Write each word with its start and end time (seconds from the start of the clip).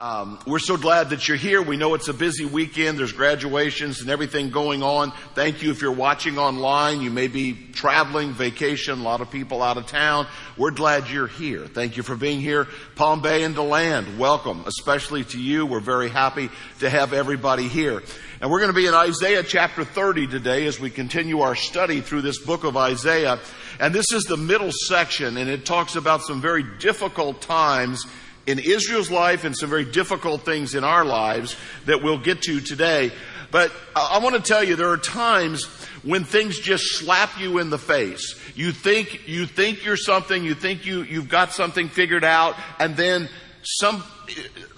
Um, 0.00 0.38
we're 0.46 0.60
so 0.60 0.76
glad 0.76 1.10
that 1.10 1.26
you're 1.26 1.36
here. 1.36 1.60
We 1.60 1.76
know 1.76 1.94
it's 1.94 2.06
a 2.06 2.14
busy 2.14 2.44
weekend. 2.44 3.00
There's 3.00 3.10
graduations 3.10 4.00
and 4.00 4.08
everything 4.08 4.50
going 4.50 4.80
on. 4.80 5.10
Thank 5.34 5.60
you 5.60 5.72
if 5.72 5.82
you're 5.82 5.90
watching 5.90 6.38
online. 6.38 7.00
You 7.00 7.10
may 7.10 7.26
be 7.26 7.54
traveling, 7.72 8.32
vacation, 8.32 9.00
a 9.00 9.02
lot 9.02 9.22
of 9.22 9.32
people 9.32 9.60
out 9.60 9.76
of 9.76 9.86
town. 9.86 10.28
We're 10.56 10.70
glad 10.70 11.10
you're 11.10 11.26
here. 11.26 11.66
Thank 11.66 11.96
you 11.96 12.04
for 12.04 12.14
being 12.14 12.40
here. 12.40 12.68
Palm 12.94 13.22
Bay 13.22 13.42
and 13.42 13.56
DeLand, 13.56 14.20
welcome, 14.20 14.62
especially 14.68 15.24
to 15.24 15.40
you. 15.40 15.66
We're 15.66 15.80
very 15.80 16.10
happy 16.10 16.48
to 16.78 16.88
have 16.88 17.12
everybody 17.12 17.66
here. 17.66 18.00
And 18.40 18.52
we're 18.52 18.60
going 18.60 18.70
to 18.70 18.76
be 18.76 18.86
in 18.86 18.94
Isaiah 18.94 19.42
chapter 19.42 19.82
30 19.82 20.28
today 20.28 20.66
as 20.66 20.78
we 20.78 20.90
continue 20.90 21.40
our 21.40 21.56
study 21.56 22.02
through 22.02 22.22
this 22.22 22.38
book 22.38 22.62
of 22.62 22.76
Isaiah. 22.76 23.40
And 23.80 23.92
this 23.92 24.12
is 24.12 24.22
the 24.24 24.36
middle 24.36 24.70
section 24.86 25.36
and 25.36 25.50
it 25.50 25.66
talks 25.66 25.96
about 25.96 26.22
some 26.22 26.40
very 26.40 26.62
difficult 26.78 27.42
times 27.42 28.06
in 28.48 28.58
Israel's 28.58 29.10
life 29.10 29.44
and 29.44 29.54
some 29.54 29.68
very 29.68 29.84
difficult 29.84 30.40
things 30.40 30.74
in 30.74 30.82
our 30.82 31.04
lives 31.04 31.54
that 31.84 32.02
we'll 32.02 32.18
get 32.18 32.40
to 32.40 32.60
today. 32.62 33.12
But 33.50 33.70
I 33.94 34.20
want 34.20 34.36
to 34.36 34.40
tell 34.40 34.64
you, 34.64 34.74
there 34.74 34.88
are 34.88 34.96
times 34.96 35.66
when 36.02 36.24
things 36.24 36.58
just 36.58 36.96
slap 36.96 37.38
you 37.38 37.58
in 37.58 37.68
the 37.68 37.78
face. 37.78 38.40
You 38.54 38.72
think, 38.72 39.28
you 39.28 39.44
think 39.44 39.84
you're 39.84 39.98
something, 39.98 40.42
you 40.42 40.54
think 40.54 40.86
you, 40.86 41.02
you've 41.02 41.28
got 41.28 41.52
something 41.52 41.90
figured 41.90 42.24
out, 42.24 42.56
and 42.78 42.96
then 42.96 43.28
some, 43.62 44.02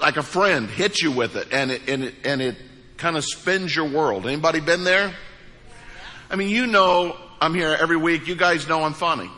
like 0.00 0.16
a 0.16 0.22
friend 0.22 0.68
hits 0.68 1.00
you 1.00 1.12
with 1.12 1.36
it, 1.36 1.46
and 1.52 1.70
it, 1.70 1.82
and 1.88 2.04
it, 2.04 2.14
and 2.24 2.42
it 2.42 2.56
kind 2.96 3.16
of 3.16 3.24
spins 3.24 3.74
your 3.74 3.88
world. 3.88 4.26
Anybody 4.26 4.58
been 4.58 4.82
there? 4.82 5.14
I 6.28 6.34
mean, 6.34 6.48
you 6.48 6.66
know, 6.66 7.16
I'm 7.40 7.54
here 7.54 7.76
every 7.80 7.96
week, 7.96 8.26
you 8.26 8.34
guys 8.34 8.66
know 8.66 8.82
I'm 8.82 8.94
funny. 8.94 9.30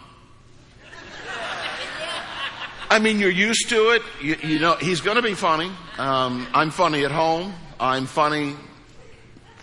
I 2.92 2.98
mean, 2.98 3.20
you're 3.20 3.30
used 3.30 3.70
to 3.70 3.92
it. 3.92 4.02
You, 4.20 4.36
you 4.42 4.58
know, 4.58 4.74
he's 4.74 5.00
going 5.00 5.16
to 5.16 5.22
be 5.22 5.32
funny. 5.32 5.72
Um, 5.96 6.46
I'm 6.52 6.70
funny 6.70 7.06
at 7.06 7.10
home. 7.10 7.54
I'm 7.80 8.04
funny. 8.04 8.54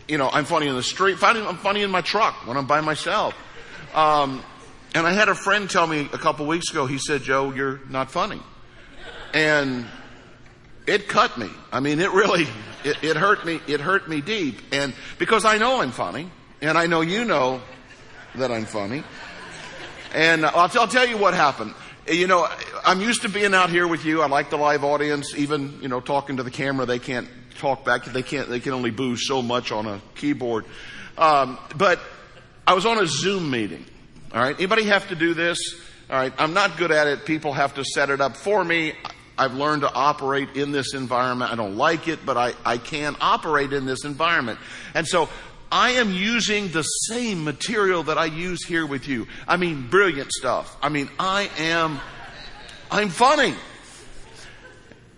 You 0.07 0.17
know, 0.17 0.31
I'm 0.33 0.45
funny 0.45 0.65
in 0.65 0.73
the 0.73 0.81
street. 0.81 1.19
Funny, 1.19 1.39
I'm 1.39 1.57
funny 1.57 1.83
in 1.83 1.91
my 1.91 2.01
truck 2.01 2.47
when 2.47 2.57
I'm 2.57 2.65
by 2.65 2.81
myself. 2.81 3.35
Um, 3.93 4.43
and 4.95 5.05
I 5.05 5.11
had 5.11 5.29
a 5.29 5.35
friend 5.35 5.69
tell 5.69 5.85
me 5.85 6.09
a 6.11 6.17
couple 6.17 6.47
weeks 6.47 6.71
ago. 6.71 6.87
He 6.87 6.97
said, 6.97 7.21
"Joe, 7.21 7.53
you're 7.53 7.79
not 7.87 8.09
funny," 8.09 8.41
and 9.31 9.85
it 10.87 11.07
cut 11.07 11.37
me. 11.37 11.51
I 11.71 11.81
mean, 11.81 11.99
it 11.99 12.09
really 12.11 12.47
it, 12.83 12.97
it 13.03 13.15
hurt 13.15 13.45
me. 13.45 13.61
It 13.67 13.79
hurt 13.79 14.09
me 14.09 14.21
deep, 14.21 14.59
and 14.71 14.91
because 15.19 15.45
I 15.45 15.59
know 15.59 15.81
I'm 15.81 15.91
funny, 15.91 16.31
and 16.61 16.79
I 16.79 16.87
know 16.87 17.01
you 17.01 17.25
know 17.25 17.61
that 18.33 18.51
I'm 18.51 18.65
funny. 18.65 19.03
And 20.15 20.47
I'll, 20.47 20.71
I'll 20.73 20.87
tell 20.87 21.07
you 21.07 21.19
what 21.19 21.35
happened 21.35 21.75
you 22.11 22.27
know, 22.27 22.47
I'm 22.85 23.01
used 23.01 23.21
to 23.23 23.29
being 23.29 23.53
out 23.53 23.69
here 23.69 23.87
with 23.87 24.05
you. 24.05 24.21
I 24.21 24.27
like 24.27 24.49
the 24.49 24.57
live 24.57 24.83
audience. 24.83 25.33
Even, 25.35 25.79
you 25.81 25.87
know, 25.87 25.99
talking 25.99 26.37
to 26.37 26.43
the 26.43 26.51
camera, 26.51 26.85
they 26.85 26.99
can't 26.99 27.27
talk 27.57 27.85
back. 27.85 28.05
They 28.05 28.23
can't, 28.23 28.49
they 28.49 28.59
can 28.59 28.73
only 28.73 28.91
boo 28.91 29.15
so 29.17 29.41
much 29.41 29.71
on 29.71 29.85
a 29.85 30.01
keyboard. 30.15 30.65
Um, 31.17 31.57
but 31.75 31.99
I 32.65 32.73
was 32.73 32.85
on 32.85 32.97
a 32.97 33.07
Zoom 33.07 33.49
meeting. 33.51 33.85
All 34.33 34.41
right. 34.41 34.55
Anybody 34.55 34.83
have 34.83 35.07
to 35.09 35.15
do 35.15 35.33
this? 35.33 35.59
All 36.09 36.17
right. 36.17 36.33
I'm 36.37 36.53
not 36.53 36.77
good 36.77 36.91
at 36.91 37.07
it. 37.07 37.25
People 37.25 37.53
have 37.53 37.75
to 37.75 37.83
set 37.83 38.09
it 38.09 38.21
up 38.21 38.37
for 38.37 38.63
me. 38.63 38.93
I've 39.37 39.53
learned 39.53 39.83
to 39.83 39.93
operate 39.93 40.55
in 40.55 40.71
this 40.71 40.93
environment. 40.93 41.51
I 41.51 41.55
don't 41.55 41.77
like 41.77 42.07
it, 42.07 42.19
but 42.25 42.35
I, 42.35 42.53
I 42.65 42.77
can 42.77 43.15
operate 43.21 43.71
in 43.71 43.85
this 43.85 44.03
environment. 44.03 44.59
And 44.93 45.07
so 45.07 45.29
I 45.71 45.91
am 45.91 46.11
using 46.11 46.69
the 46.69 46.81
same 46.81 47.43
material 47.43 48.03
that 48.03 48.17
I 48.17 48.25
use 48.25 48.65
here 48.65 48.85
with 48.85 49.07
you. 49.07 49.27
I 49.47 49.57
mean, 49.57 49.87
brilliant 49.87 50.31
stuff. 50.31 50.75
I 50.81 50.89
mean, 50.89 51.09
I 51.19 51.49
am, 51.57 51.99
I'm 52.91 53.09
funny. 53.09 53.53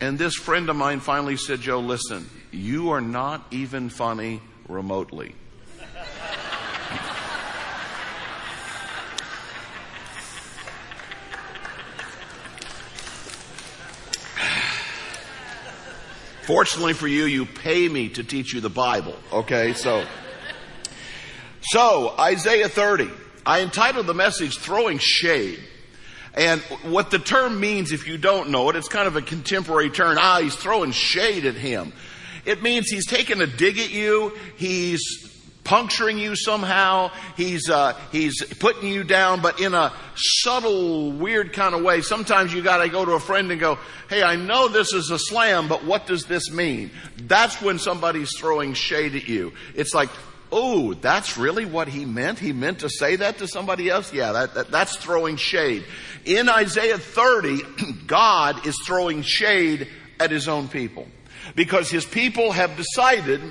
And 0.01 0.19
this 0.19 0.35
friend 0.35 0.69
of 0.69 0.75
mine 0.75 0.99
finally 0.99 1.37
said, 1.37 1.61
Joe, 1.61 1.79
listen, 1.79 2.29
you 2.51 2.89
are 2.89 3.01
not 3.01 3.45
even 3.51 3.89
funny 3.89 4.41
remotely. 4.67 5.35
Fortunately 16.41 16.93
for 16.93 17.07
you, 17.07 17.23
you 17.23 17.45
pay 17.45 17.87
me 17.87 18.09
to 18.09 18.23
teach 18.23 18.53
you 18.53 18.59
the 18.59 18.69
Bible. 18.69 19.15
Okay, 19.31 19.71
so. 19.73 20.03
So, 21.61 22.13
Isaiah 22.19 22.67
30. 22.67 23.09
I 23.45 23.61
entitled 23.61 24.07
the 24.07 24.13
message 24.13 24.57
Throwing 24.57 24.97
Shade. 24.97 25.63
And 26.33 26.61
what 26.83 27.11
the 27.11 27.19
term 27.19 27.59
means, 27.59 27.91
if 27.91 28.07
you 28.07 28.17
don't 28.17 28.49
know 28.49 28.69
it, 28.69 28.75
it's 28.75 28.87
kind 28.87 29.07
of 29.07 29.15
a 29.15 29.21
contemporary 29.21 29.89
term. 29.89 30.17
Ah, 30.19 30.39
he's 30.41 30.55
throwing 30.55 30.91
shade 30.91 31.45
at 31.45 31.55
him. 31.55 31.91
It 32.45 32.63
means 32.63 32.87
he's 32.87 33.05
taking 33.05 33.41
a 33.41 33.47
dig 33.47 33.77
at 33.77 33.91
you. 33.91 34.33
He's 34.55 35.01
puncturing 35.63 36.17
you 36.17 36.35
somehow. 36.35 37.11
He's 37.37 37.69
uh, 37.69 37.99
he's 38.11 38.43
putting 38.55 38.87
you 38.87 39.03
down, 39.03 39.41
but 39.41 39.59
in 39.59 39.73
a 39.73 39.93
subtle, 40.15 41.11
weird 41.11 41.53
kind 41.53 41.75
of 41.75 41.83
way. 41.83 42.01
Sometimes 42.01 42.53
you 42.53 42.61
got 42.61 42.77
to 42.77 42.89
go 42.89 43.05
to 43.05 43.11
a 43.11 43.19
friend 43.19 43.51
and 43.51 43.59
go, 43.59 43.77
"Hey, 44.09 44.23
I 44.23 44.35
know 44.35 44.67
this 44.67 44.93
is 44.93 45.11
a 45.11 45.19
slam, 45.19 45.67
but 45.67 45.85
what 45.85 46.07
does 46.07 46.25
this 46.25 46.51
mean?" 46.51 46.91
That's 47.17 47.61
when 47.61 47.77
somebody's 47.77 48.31
throwing 48.37 48.73
shade 48.73 49.15
at 49.15 49.27
you. 49.27 49.53
It's 49.75 49.93
like, 49.93 50.09
oh, 50.51 50.93
that's 50.93 51.37
really 51.37 51.65
what 51.65 51.87
he 51.87 52.05
meant? 52.05 52.39
He 52.39 52.53
meant 52.53 52.79
to 52.79 52.89
say 52.89 53.17
that 53.17 53.37
to 53.39 53.47
somebody 53.47 53.89
else? 53.89 54.13
Yeah, 54.13 54.33
that, 54.33 54.53
that, 54.55 54.71
that's 54.71 54.95
throwing 54.97 55.37
shade. 55.37 55.85
In 56.25 56.49
Isaiah 56.49 56.97
30, 56.97 57.61
God 58.07 58.65
is 58.65 58.75
throwing 58.85 59.21
shade 59.21 59.87
at 60.19 60.31
his 60.31 60.47
own 60.47 60.67
people. 60.67 61.07
Because 61.55 61.89
his 61.89 62.05
people 62.05 62.51
have 62.51 62.77
decided 62.77 63.41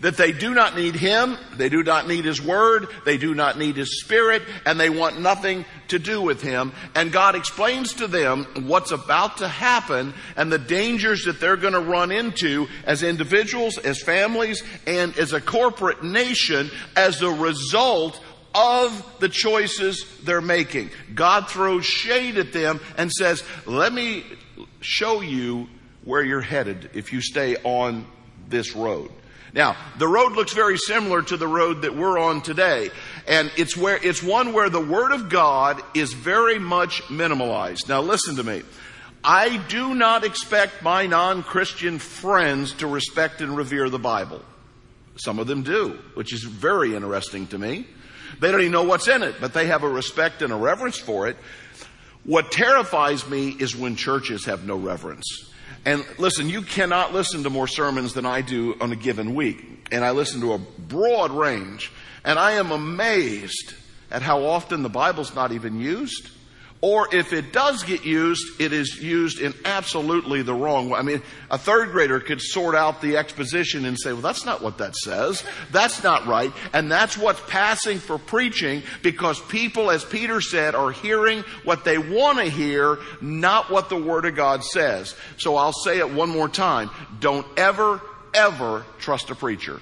that 0.00 0.16
they 0.16 0.32
do 0.32 0.54
not 0.54 0.76
need 0.76 0.94
him, 0.94 1.36
they 1.56 1.68
do 1.68 1.82
not 1.82 2.06
need 2.06 2.24
his 2.24 2.40
word, 2.40 2.88
they 3.04 3.16
do 3.16 3.34
not 3.34 3.58
need 3.58 3.76
his 3.76 4.00
spirit, 4.00 4.42
and 4.66 4.78
they 4.78 4.90
want 4.90 5.20
nothing 5.20 5.64
to 5.88 5.98
do 5.98 6.20
with 6.20 6.42
him. 6.42 6.72
And 6.94 7.10
God 7.10 7.34
explains 7.34 7.94
to 7.94 8.06
them 8.06 8.46
what's 8.66 8.92
about 8.92 9.38
to 9.38 9.48
happen 9.48 10.14
and 10.36 10.52
the 10.52 10.58
dangers 10.58 11.24
that 11.24 11.40
they're 11.40 11.56
going 11.56 11.72
to 11.72 11.80
run 11.80 12.12
into 12.12 12.68
as 12.84 13.02
individuals, 13.02 13.78
as 13.78 14.02
families, 14.02 14.62
and 14.86 15.16
as 15.18 15.32
a 15.32 15.40
corporate 15.40 16.02
nation 16.04 16.70
as 16.94 17.22
a 17.22 17.30
result 17.30 18.20
of 18.54 19.20
the 19.20 19.28
choices 19.28 20.04
they're 20.24 20.40
making. 20.40 20.90
God 21.14 21.48
throws 21.48 21.84
shade 21.84 22.38
at 22.38 22.52
them 22.52 22.80
and 22.96 23.10
says, 23.12 23.42
let 23.66 23.92
me 23.92 24.24
show 24.80 25.20
you 25.20 25.68
where 26.04 26.22
you're 26.22 26.40
headed 26.40 26.90
if 26.94 27.12
you 27.12 27.20
stay 27.20 27.56
on 27.56 28.06
this 28.48 28.74
road. 28.74 29.10
Now, 29.54 29.76
the 29.98 30.08
road 30.08 30.32
looks 30.32 30.52
very 30.52 30.76
similar 30.76 31.22
to 31.22 31.36
the 31.36 31.48
road 31.48 31.82
that 31.82 31.96
we're 31.96 32.18
on 32.18 32.42
today. 32.42 32.90
And 33.26 33.50
it's 33.56 33.76
where, 33.76 33.98
it's 34.02 34.22
one 34.22 34.52
where 34.52 34.68
the 34.68 34.80
Word 34.80 35.12
of 35.12 35.28
God 35.28 35.82
is 35.94 36.12
very 36.12 36.58
much 36.58 37.02
minimalized. 37.04 37.88
Now 37.88 38.00
listen 38.00 38.36
to 38.36 38.44
me. 38.44 38.62
I 39.24 39.56
do 39.68 39.94
not 39.94 40.24
expect 40.24 40.82
my 40.82 41.06
non-Christian 41.06 41.98
friends 41.98 42.72
to 42.74 42.86
respect 42.86 43.40
and 43.40 43.56
revere 43.56 43.90
the 43.90 43.98
Bible. 43.98 44.42
Some 45.16 45.38
of 45.38 45.46
them 45.46 45.62
do, 45.62 45.98
which 46.14 46.32
is 46.32 46.44
very 46.44 46.94
interesting 46.94 47.46
to 47.48 47.58
me. 47.58 47.86
They 48.40 48.52
don't 48.52 48.60
even 48.60 48.72
know 48.72 48.84
what's 48.84 49.08
in 49.08 49.22
it, 49.22 49.36
but 49.40 49.52
they 49.52 49.66
have 49.66 49.82
a 49.82 49.88
respect 49.88 50.42
and 50.42 50.52
a 50.52 50.56
reverence 50.56 50.98
for 50.98 51.26
it. 51.26 51.36
What 52.24 52.52
terrifies 52.52 53.28
me 53.28 53.48
is 53.48 53.74
when 53.74 53.96
churches 53.96 54.44
have 54.44 54.64
no 54.64 54.76
reverence. 54.76 55.47
And 55.84 56.04
listen, 56.18 56.48
you 56.48 56.62
cannot 56.62 57.14
listen 57.14 57.42
to 57.44 57.50
more 57.50 57.66
sermons 57.66 58.14
than 58.14 58.26
I 58.26 58.40
do 58.40 58.76
on 58.80 58.92
a 58.92 58.96
given 58.96 59.34
week. 59.34 59.88
And 59.90 60.04
I 60.04 60.10
listen 60.10 60.40
to 60.40 60.52
a 60.52 60.58
broad 60.58 61.30
range. 61.30 61.92
And 62.24 62.38
I 62.38 62.52
am 62.52 62.70
amazed 62.70 63.74
at 64.10 64.22
how 64.22 64.44
often 64.44 64.82
the 64.82 64.88
Bible's 64.88 65.34
not 65.34 65.52
even 65.52 65.80
used. 65.80 66.30
Or 66.80 67.12
if 67.12 67.32
it 67.32 67.52
does 67.52 67.82
get 67.82 68.04
used, 68.04 68.60
it 68.60 68.72
is 68.72 69.02
used 69.02 69.40
in 69.40 69.52
absolutely 69.64 70.42
the 70.42 70.54
wrong 70.54 70.90
way. 70.90 70.98
I 71.00 71.02
mean, 71.02 71.22
a 71.50 71.58
third 71.58 71.90
grader 71.90 72.20
could 72.20 72.40
sort 72.40 72.76
out 72.76 73.00
the 73.00 73.16
exposition 73.16 73.84
and 73.84 73.98
say, 73.98 74.12
well, 74.12 74.22
that's 74.22 74.44
not 74.44 74.62
what 74.62 74.78
that 74.78 74.94
says. 74.94 75.42
That's 75.72 76.04
not 76.04 76.26
right. 76.26 76.52
And 76.72 76.90
that's 76.90 77.18
what's 77.18 77.40
passing 77.48 77.98
for 77.98 78.16
preaching 78.16 78.84
because 79.02 79.40
people, 79.40 79.90
as 79.90 80.04
Peter 80.04 80.40
said, 80.40 80.76
are 80.76 80.92
hearing 80.92 81.42
what 81.64 81.84
they 81.84 81.98
want 81.98 82.38
to 82.38 82.44
hear, 82.44 82.98
not 83.20 83.72
what 83.72 83.88
the 83.88 84.00
Word 84.00 84.24
of 84.24 84.36
God 84.36 84.62
says. 84.62 85.16
So 85.36 85.56
I'll 85.56 85.72
say 85.72 85.98
it 85.98 86.10
one 86.12 86.30
more 86.30 86.48
time. 86.48 86.90
Don't 87.18 87.46
ever, 87.56 88.00
ever 88.34 88.84
trust 89.00 89.30
a 89.30 89.34
preacher. 89.34 89.80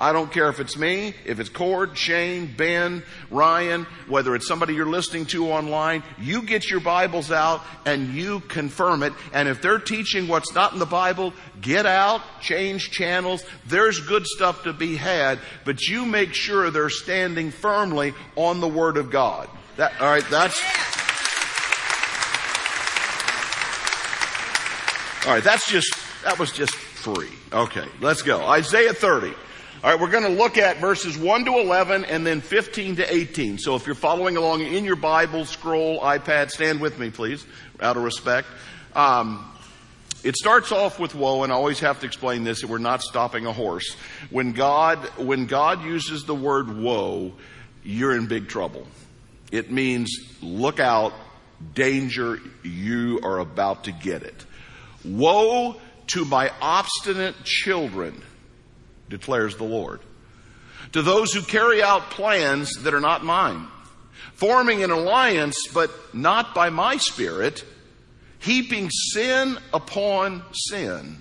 I 0.00 0.12
don't 0.12 0.30
care 0.30 0.48
if 0.48 0.60
it's 0.60 0.78
me, 0.78 1.12
if 1.24 1.40
it's 1.40 1.48
Cord, 1.48 1.98
Shane, 1.98 2.54
Ben, 2.56 3.02
Ryan, 3.30 3.84
whether 4.06 4.36
it's 4.36 4.46
somebody 4.46 4.74
you're 4.74 4.86
listening 4.86 5.26
to 5.26 5.50
online, 5.50 6.04
you 6.18 6.42
get 6.42 6.70
your 6.70 6.78
Bibles 6.78 7.32
out 7.32 7.62
and 7.84 8.14
you 8.14 8.38
confirm 8.38 9.02
it. 9.02 9.12
And 9.32 9.48
if 9.48 9.60
they're 9.60 9.80
teaching 9.80 10.28
what's 10.28 10.54
not 10.54 10.72
in 10.72 10.78
the 10.78 10.86
Bible, 10.86 11.34
get 11.60 11.84
out, 11.84 12.22
change 12.40 12.92
channels. 12.92 13.44
There's 13.66 13.98
good 13.98 14.24
stuff 14.24 14.62
to 14.62 14.72
be 14.72 14.94
had, 14.94 15.40
but 15.64 15.82
you 15.88 16.06
make 16.06 16.32
sure 16.32 16.70
they're 16.70 16.90
standing 16.90 17.50
firmly 17.50 18.14
on 18.36 18.60
the 18.60 18.68
Word 18.68 18.98
of 18.98 19.10
God. 19.10 19.48
That, 19.78 20.00
all 20.00 20.08
right, 20.08 20.24
that's. 20.30 20.62
All 25.26 25.34
right, 25.34 25.42
that's 25.42 25.68
just 25.68 25.92
that 26.22 26.38
was 26.38 26.52
just 26.52 26.74
free. 26.74 27.28
Okay, 27.52 27.86
let's 28.00 28.22
go. 28.22 28.40
Isaiah 28.46 28.94
30. 28.94 29.34
All 29.80 29.90
right, 29.90 30.00
we're 30.00 30.10
going 30.10 30.24
to 30.24 30.28
look 30.28 30.58
at 30.58 30.78
verses 30.78 31.16
1 31.16 31.44
to 31.44 31.56
11 31.60 32.04
and 32.06 32.26
then 32.26 32.40
15 32.40 32.96
to 32.96 33.14
18. 33.14 33.58
So 33.58 33.76
if 33.76 33.86
you're 33.86 33.94
following 33.94 34.36
along 34.36 34.62
in 34.62 34.84
your 34.84 34.96
Bible, 34.96 35.44
scroll, 35.44 36.00
iPad, 36.00 36.50
stand 36.50 36.80
with 36.80 36.98
me, 36.98 37.10
please, 37.10 37.46
out 37.78 37.96
of 37.96 38.02
respect. 38.02 38.48
Um, 38.96 39.48
it 40.24 40.34
starts 40.34 40.72
off 40.72 40.98
with 40.98 41.14
woe, 41.14 41.44
and 41.44 41.52
I 41.52 41.54
always 41.54 41.78
have 41.78 42.00
to 42.00 42.06
explain 42.06 42.42
this, 42.42 42.62
that 42.62 42.66
we're 42.66 42.78
not 42.78 43.02
stopping 43.02 43.46
a 43.46 43.52
horse. 43.52 43.94
When 44.30 44.50
God, 44.50 44.98
when 45.16 45.46
God 45.46 45.84
uses 45.84 46.24
the 46.24 46.34
word 46.34 46.76
woe, 46.76 47.34
you're 47.84 48.16
in 48.16 48.26
big 48.26 48.48
trouble. 48.48 48.84
It 49.52 49.70
means 49.70 50.10
look 50.42 50.80
out, 50.80 51.12
danger, 51.74 52.40
you 52.64 53.20
are 53.22 53.38
about 53.38 53.84
to 53.84 53.92
get 53.92 54.24
it. 54.24 54.44
Woe 55.04 55.76
to 56.08 56.24
my 56.24 56.50
obstinate 56.60 57.36
children, 57.44 58.20
declares 59.08 59.56
the 59.56 59.64
Lord. 59.64 60.00
To 60.92 61.02
those 61.02 61.32
who 61.32 61.42
carry 61.42 61.82
out 61.82 62.10
plans 62.10 62.72
that 62.82 62.94
are 62.94 63.00
not 63.00 63.24
mine, 63.24 63.66
forming 64.34 64.82
an 64.82 64.90
alliance, 64.90 65.66
but 65.74 65.90
not 66.14 66.54
by 66.54 66.70
my 66.70 66.96
spirit, 66.96 67.64
heaping 68.38 68.88
sin 68.90 69.58
upon 69.74 70.42
sin, 70.52 71.16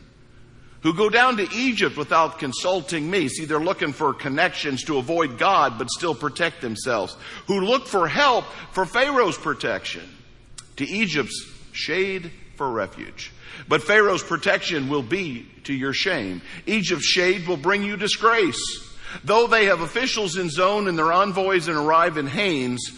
who 0.81 0.93
go 0.93 1.09
down 1.09 1.37
to 1.37 1.47
Egypt 1.53 1.97
without 1.97 2.39
consulting 2.39 3.09
me. 3.09 3.27
See, 3.27 3.45
they're 3.45 3.59
looking 3.59 3.91
for 3.91 4.13
connections 4.13 4.83
to 4.83 4.97
avoid 4.97 5.37
God, 5.37 5.77
but 5.77 5.89
still 5.89 6.15
protect 6.15 6.61
themselves. 6.61 7.17
Who 7.47 7.61
look 7.61 7.87
for 7.87 8.07
help 8.07 8.45
for 8.71 8.85
Pharaoh's 8.85 9.37
protection, 9.37 10.07
to 10.77 10.85
Egypt's 10.87 11.51
shade 11.71 12.31
for 12.57 12.69
refuge. 12.69 13.31
But 13.67 13.83
Pharaoh's 13.83 14.23
protection 14.23 14.89
will 14.89 15.03
be 15.03 15.47
to 15.63 15.73
your 15.73 15.93
shame. 15.93 16.41
Egypt's 16.65 17.05
shade 17.05 17.47
will 17.47 17.57
bring 17.57 17.83
you 17.83 17.95
disgrace. 17.95 18.59
Though 19.23 19.47
they 19.47 19.65
have 19.65 19.81
officials 19.81 20.37
in 20.37 20.49
Zoan 20.49 20.87
and 20.87 20.97
their 20.97 21.13
envoys 21.13 21.67
and 21.67 21.77
arrive 21.77 22.17
in 22.17 22.27
Hanes, 22.27 22.91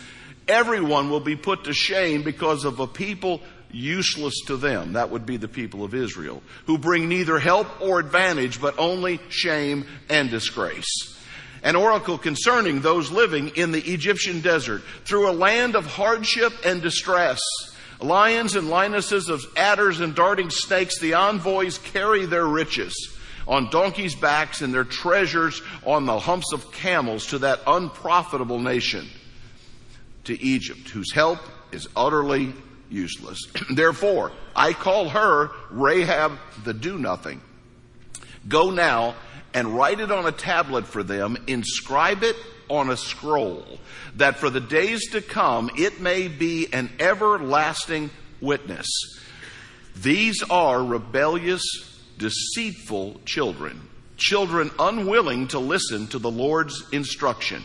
everyone 0.47 1.09
will 1.09 1.19
be 1.19 1.35
put 1.35 1.65
to 1.65 1.73
shame 1.73 2.23
because 2.23 2.65
of 2.65 2.79
a 2.79 2.87
people 2.87 3.41
useless 3.71 4.33
to 4.47 4.57
them. 4.57 4.93
That 4.93 5.11
would 5.11 5.25
be 5.25 5.37
the 5.37 5.47
people 5.47 5.83
of 5.83 5.93
Israel, 5.93 6.41
who 6.65 6.77
bring 6.77 7.07
neither 7.07 7.37
help 7.37 7.81
or 7.81 7.99
advantage, 7.99 8.59
but 8.59 8.79
only 8.79 9.19
shame 9.29 9.85
and 10.09 10.29
disgrace. 10.29 11.15
An 11.61 11.75
oracle 11.75 12.17
concerning 12.17 12.81
those 12.81 13.11
living 13.11 13.49
in 13.49 13.71
the 13.71 13.81
Egyptian 13.81 14.41
desert 14.41 14.81
through 15.03 15.29
a 15.29 15.33
land 15.33 15.75
of 15.75 15.85
hardship 15.85 16.53
and 16.65 16.81
distress. 16.81 17.39
Lions 18.01 18.55
and 18.55 18.69
lionesses 18.69 19.27
of 19.29 19.45
adders 19.57 19.99
and 19.99 20.15
darting 20.15 20.49
snakes, 20.49 20.99
the 20.99 21.15
envoys 21.15 21.77
carry 21.77 22.25
their 22.25 22.45
riches 22.45 22.95
on 23.47 23.69
donkeys' 23.69 24.15
backs 24.15 24.61
and 24.61 24.73
their 24.73 24.83
treasures 24.83 25.61
on 25.85 26.05
the 26.05 26.19
humps 26.19 26.53
of 26.53 26.71
camels 26.71 27.25
to 27.27 27.39
that 27.39 27.59
unprofitable 27.67 28.59
nation, 28.59 29.09
to 30.23 30.39
Egypt, 30.41 30.87
whose 30.89 31.11
help 31.11 31.39
is 31.71 31.87
utterly 31.95 32.53
useless. 32.89 33.39
Therefore, 33.73 34.31
I 34.55 34.73
call 34.73 35.09
her 35.09 35.51
Rahab 35.71 36.37
the 36.63 36.73
do 36.73 36.97
nothing. 36.97 37.41
Go 38.47 38.69
now 38.69 39.15
and 39.53 39.75
write 39.75 39.99
it 39.99 40.11
on 40.11 40.25
a 40.25 40.31
tablet 40.31 40.85
for 40.85 41.03
them, 41.03 41.37
inscribe 41.47 42.23
it 42.23 42.35
on 42.69 42.89
a 42.89 42.97
scroll, 42.97 43.65
that 44.15 44.37
for 44.37 44.49
the 44.49 44.59
days 44.59 45.09
to 45.11 45.21
come 45.21 45.69
it 45.77 45.99
may 45.99 46.27
be 46.27 46.71
an 46.71 46.89
everlasting 46.99 48.09
witness. 48.41 48.87
These 49.95 50.43
are 50.49 50.83
rebellious, 50.83 51.63
deceitful 52.17 53.21
children, 53.25 53.81
children 54.15 54.71
unwilling 54.79 55.47
to 55.49 55.59
listen 55.59 56.07
to 56.07 56.19
the 56.19 56.31
Lord's 56.31 56.87
instruction. 56.91 57.63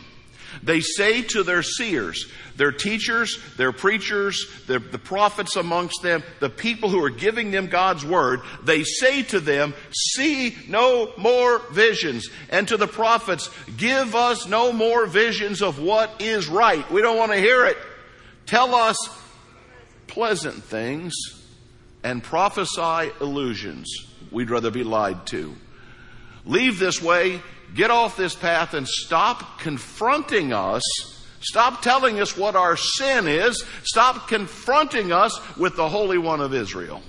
They 0.63 0.81
say 0.81 1.21
to 1.21 1.43
their 1.43 1.63
seers, 1.63 2.31
their 2.55 2.71
teachers, 2.71 3.37
their 3.57 3.71
preachers, 3.71 4.45
their, 4.67 4.79
the 4.79 4.97
prophets 4.97 5.55
amongst 5.55 6.01
them, 6.01 6.23
the 6.39 6.49
people 6.49 6.89
who 6.89 7.03
are 7.03 7.09
giving 7.09 7.51
them 7.51 7.67
God's 7.67 8.05
word, 8.05 8.41
they 8.63 8.83
say 8.83 9.23
to 9.23 9.39
them, 9.39 9.73
see 9.91 10.55
no 10.67 11.11
more 11.17 11.59
visions. 11.71 12.29
And 12.49 12.67
to 12.69 12.77
the 12.77 12.87
prophets, 12.87 13.49
give 13.77 14.15
us 14.15 14.47
no 14.47 14.71
more 14.71 15.05
visions 15.05 15.61
of 15.61 15.79
what 15.79 16.21
is 16.21 16.47
right. 16.47 16.89
We 16.91 17.01
don't 17.01 17.17
want 17.17 17.31
to 17.31 17.37
hear 17.37 17.65
it. 17.65 17.77
Tell 18.45 18.75
us 18.75 18.97
pleasant 20.07 20.63
things 20.63 21.13
and 22.03 22.23
prophesy 22.23 23.11
illusions. 23.19 23.91
We'd 24.31 24.49
rather 24.49 24.71
be 24.71 24.83
lied 24.83 25.25
to. 25.27 25.55
Leave 26.45 26.77
this 26.77 27.01
way, 27.01 27.41
get 27.75 27.91
off 27.91 28.17
this 28.17 28.33
path 28.33 28.73
and 28.73 28.87
stop 28.87 29.59
confronting 29.59 30.53
us. 30.53 30.81
Stop 31.41 31.83
telling 31.83 32.19
us 32.19 32.35
what 32.35 32.55
our 32.55 32.75
sin 32.75 33.27
is. 33.27 33.63
Stop 33.83 34.27
confronting 34.27 35.11
us 35.11 35.39
with 35.57 35.75
the 35.75 35.87
Holy 35.87 36.17
One 36.17 36.41
of 36.41 36.55
Israel. 36.55 37.03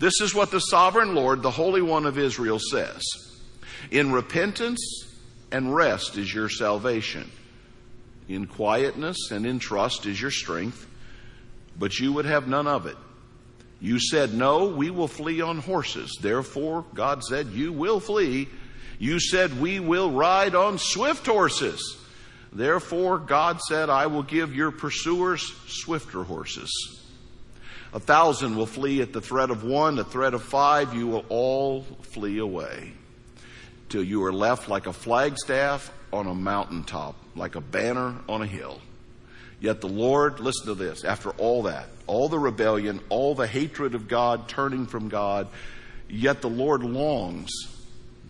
This 0.00 0.20
is 0.20 0.34
what 0.34 0.50
the 0.50 0.58
sovereign 0.58 1.14
Lord, 1.14 1.42
the 1.42 1.50
Holy 1.50 1.82
One 1.82 2.06
of 2.06 2.18
Israel 2.18 2.58
says. 2.58 3.02
In 3.92 4.10
repentance 4.10 5.06
and 5.52 5.72
rest 5.72 6.16
is 6.16 6.32
your 6.34 6.48
salvation. 6.48 7.30
In 8.28 8.46
quietness 8.46 9.30
and 9.30 9.46
in 9.46 9.58
trust 9.58 10.06
is 10.06 10.20
your 10.20 10.30
strength, 10.30 10.88
but 11.78 12.00
you 12.00 12.12
would 12.14 12.24
have 12.24 12.48
none 12.48 12.66
of 12.66 12.86
it. 12.86 12.96
You 13.80 13.98
said, 14.00 14.32
No, 14.32 14.66
we 14.66 14.90
will 14.90 15.08
flee 15.08 15.40
on 15.40 15.58
horses. 15.58 16.16
Therefore, 16.20 16.84
God 16.94 17.22
said, 17.22 17.48
You 17.48 17.72
will 17.72 18.00
flee 18.00 18.48
you 19.02 19.18
said, 19.18 19.60
We 19.60 19.80
will 19.80 20.12
ride 20.12 20.54
on 20.54 20.78
swift 20.78 21.26
horses. 21.26 21.98
Therefore, 22.52 23.18
God 23.18 23.60
said, 23.60 23.90
I 23.90 24.06
will 24.06 24.22
give 24.22 24.54
your 24.54 24.70
pursuers 24.70 25.42
swifter 25.66 26.22
horses. 26.22 26.70
A 27.92 27.98
thousand 27.98 28.54
will 28.54 28.66
flee 28.66 29.02
at 29.02 29.12
the 29.12 29.20
threat 29.20 29.50
of 29.50 29.64
one, 29.64 29.98
a 29.98 30.04
threat 30.04 30.34
of 30.34 30.44
five, 30.44 30.94
you 30.94 31.08
will 31.08 31.24
all 31.28 31.82
flee 32.12 32.38
away. 32.38 32.92
Till 33.88 34.04
you 34.04 34.22
are 34.22 34.32
left 34.32 34.68
like 34.68 34.86
a 34.86 34.92
flagstaff 34.92 35.92
on 36.12 36.28
a 36.28 36.34
mountaintop, 36.34 37.16
like 37.34 37.56
a 37.56 37.60
banner 37.60 38.14
on 38.28 38.42
a 38.42 38.46
hill. 38.46 38.78
Yet 39.58 39.80
the 39.80 39.88
Lord, 39.88 40.38
listen 40.38 40.66
to 40.66 40.74
this, 40.76 41.02
after 41.02 41.30
all 41.30 41.64
that, 41.64 41.88
all 42.06 42.28
the 42.28 42.38
rebellion, 42.38 43.00
all 43.08 43.34
the 43.34 43.48
hatred 43.48 43.96
of 43.96 44.06
God 44.06 44.46
turning 44.46 44.86
from 44.86 45.08
God, 45.08 45.48
yet 46.08 46.40
the 46.40 46.48
Lord 46.48 46.84
longs 46.84 47.50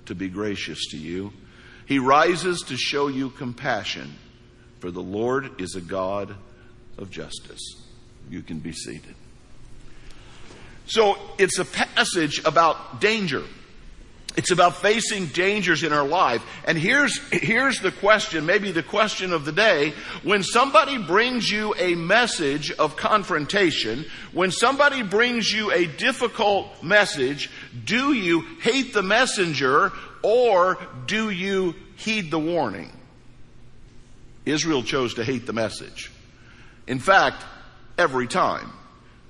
to 0.06 0.14
be 0.14 0.28
gracious 0.28 0.86
to 0.90 0.96
you. 0.96 1.32
He 1.86 1.98
rises 1.98 2.62
to 2.68 2.76
show 2.76 3.08
you 3.08 3.30
compassion, 3.30 4.14
for 4.80 4.90
the 4.90 5.02
Lord 5.02 5.60
is 5.60 5.74
a 5.74 5.80
God 5.80 6.34
of 6.98 7.10
justice. 7.10 7.60
You 8.30 8.42
can 8.42 8.60
be 8.60 8.72
seated. 8.72 9.14
So 10.86 11.16
it's 11.38 11.58
a 11.58 11.64
passage 11.64 12.42
about 12.44 13.00
danger. 13.00 13.42
It's 14.34 14.50
about 14.50 14.76
facing 14.76 15.26
dangers 15.26 15.82
in 15.82 15.92
our 15.92 16.06
life. 16.06 16.42
And 16.64 16.78
here's, 16.78 17.18
here's 17.30 17.80
the 17.80 17.92
question, 17.92 18.46
maybe 18.46 18.72
the 18.72 18.82
question 18.82 19.32
of 19.32 19.44
the 19.44 19.52
day. 19.52 19.92
When 20.22 20.42
somebody 20.42 20.96
brings 20.96 21.50
you 21.50 21.74
a 21.76 21.94
message 21.94 22.72
of 22.72 22.96
confrontation, 22.96 24.06
when 24.32 24.50
somebody 24.50 25.02
brings 25.02 25.52
you 25.52 25.70
a 25.70 25.86
difficult 25.86 26.82
message, 26.82 27.50
do 27.84 28.12
you 28.12 28.42
hate 28.60 28.92
the 28.92 29.02
messenger 29.02 29.92
or 30.22 30.78
do 31.06 31.30
you 31.30 31.74
heed 31.96 32.30
the 32.30 32.38
warning? 32.38 32.90
Israel 34.44 34.82
chose 34.82 35.14
to 35.14 35.24
hate 35.24 35.46
the 35.46 35.52
message. 35.52 36.10
In 36.86 36.98
fact, 36.98 37.44
every 37.98 38.26
time. 38.26 38.72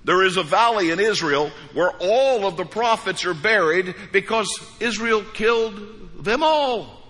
There 0.05 0.25
is 0.25 0.37
a 0.37 0.43
valley 0.43 0.91
in 0.91 0.99
Israel 0.99 1.51
where 1.75 1.91
all 2.01 2.47
of 2.47 2.57
the 2.57 2.65
prophets 2.65 3.25
are 3.25 3.35
buried 3.35 3.95
because 4.11 4.49
Israel 4.81 5.23
killed 5.35 6.25
them 6.25 6.43
all. 6.43 7.02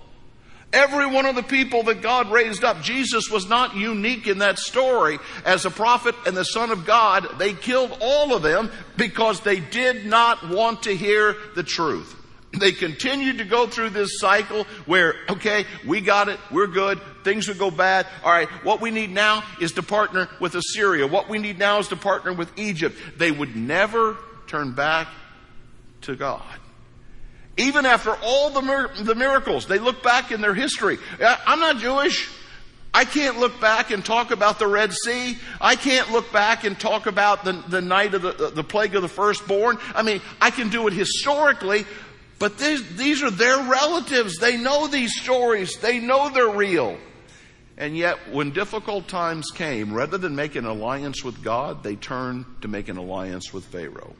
Every 0.73 1.07
one 1.07 1.26
of 1.26 1.35
the 1.35 1.43
people 1.43 1.83
that 1.85 2.00
God 2.00 2.31
raised 2.31 2.64
up, 2.64 2.81
Jesus 2.81 3.31
was 3.31 3.47
not 3.47 3.76
unique 3.76 4.26
in 4.26 4.38
that 4.38 4.59
story. 4.59 5.19
As 5.45 5.67
a 5.67 5.71
prophet 5.71 6.14
and 6.26 6.35
the 6.35 6.45
Son 6.45 6.71
of 6.71 6.87
God, 6.87 7.38
they 7.38 7.52
killed 7.52 7.97
all 8.00 8.35
of 8.35 8.43
them 8.43 8.71
because 8.97 9.41
they 9.41 9.61
did 9.61 10.07
not 10.07 10.49
want 10.49 10.85
to 10.85 10.97
hear 10.97 11.37
the 11.55 11.62
truth. 11.62 12.17
They 12.59 12.73
continued 12.73 13.38
to 13.38 13.45
go 13.45 13.67
through 13.67 13.91
this 13.91 14.19
cycle 14.19 14.64
where, 14.85 15.14
okay, 15.29 15.64
we 15.87 16.00
got 16.00 16.29
it, 16.29 16.38
we're 16.50 16.67
good, 16.67 17.00
things 17.25 17.49
would 17.49 17.59
go 17.59 17.71
bad. 17.71 18.07
All 18.25 18.33
right, 18.33 18.49
what 18.62 18.81
we 18.81 18.91
need 18.91 19.11
now 19.11 19.43
is 19.61 19.73
to 19.73 19.83
partner 19.83 20.29
with 20.41 20.55
Assyria. 20.55 21.07
What 21.07 21.29
we 21.29 21.38
need 21.38 21.59
now 21.59 21.79
is 21.79 21.88
to 21.88 21.97
partner 21.97 22.33
with 22.33 22.59
Egypt. 22.59 22.97
They 23.17 23.31
would 23.31 23.57
never 23.57 24.17
turn 24.47 24.73
back 24.73 25.09
to 26.02 26.14
God. 26.14 26.43
Even 27.57 27.85
after 27.85 28.17
all 28.23 28.51
the, 28.51 28.63
mir- 28.63 28.91
the 28.99 29.15
miracles, 29.15 29.67
they 29.67 29.79
look 29.79 30.03
back 30.03 30.33
in 30.33 30.41
their 30.41 30.55
history. 30.55 30.99
I'm 31.21 31.61
not 31.61 31.79
Jewish. 31.79 32.31
I 32.95 33.05
can't 33.05 33.39
look 33.39 33.59
back 33.61 33.91
and 33.91 34.05
talk 34.05 34.31
about 34.31 34.59
the 34.59 34.67
Red 34.67 34.93
Sea. 34.93 35.39
I 35.61 35.77
can't 35.77 36.11
look 36.13 36.31
back 36.33 36.65
and 36.65 36.79
talk 36.79 37.07
about 37.07 37.45
the, 37.45 37.53
the 37.69 37.81
night 37.81 38.15
of 38.15 38.23
the, 38.23 38.53
the 38.55 38.65
plague 38.65 38.95
of 38.95 39.03
the 39.03 39.09
firstborn. 39.09 39.79
I 39.95 40.03
mean, 40.03 40.21
I 40.41 40.51
can 40.51 40.69
do 40.69 40.87
it 40.89 40.93
historically, 40.93 41.87
but 42.39 42.59
these, 42.59 42.97
these 42.97 43.23
are 43.23 43.31
their 43.31 43.59
relatives. 43.69 44.39
They 44.39 44.57
know 44.59 44.89
these 44.89 45.19
stories. 45.21 45.77
They 45.79 46.01
know 46.01 46.29
they're 46.29 46.51
real. 46.51 46.99
And 47.79 47.97
yet, 47.97 48.19
when 48.31 48.51
difficult 48.51 49.09
times 49.09 49.51
came, 49.51 49.95
rather 49.95 50.19
than 50.19 50.37
make 50.37 50.55
an 50.57 50.67
alliance 50.67 51.25
with 51.25 51.43
God, 51.43 51.83
they 51.83 51.97
turned 51.97 52.45
to 52.61 52.69
make 52.69 52.89
an 52.89 52.99
alliance 52.99 53.53
with 53.55 53.65
Pharaoh. 53.65 54.15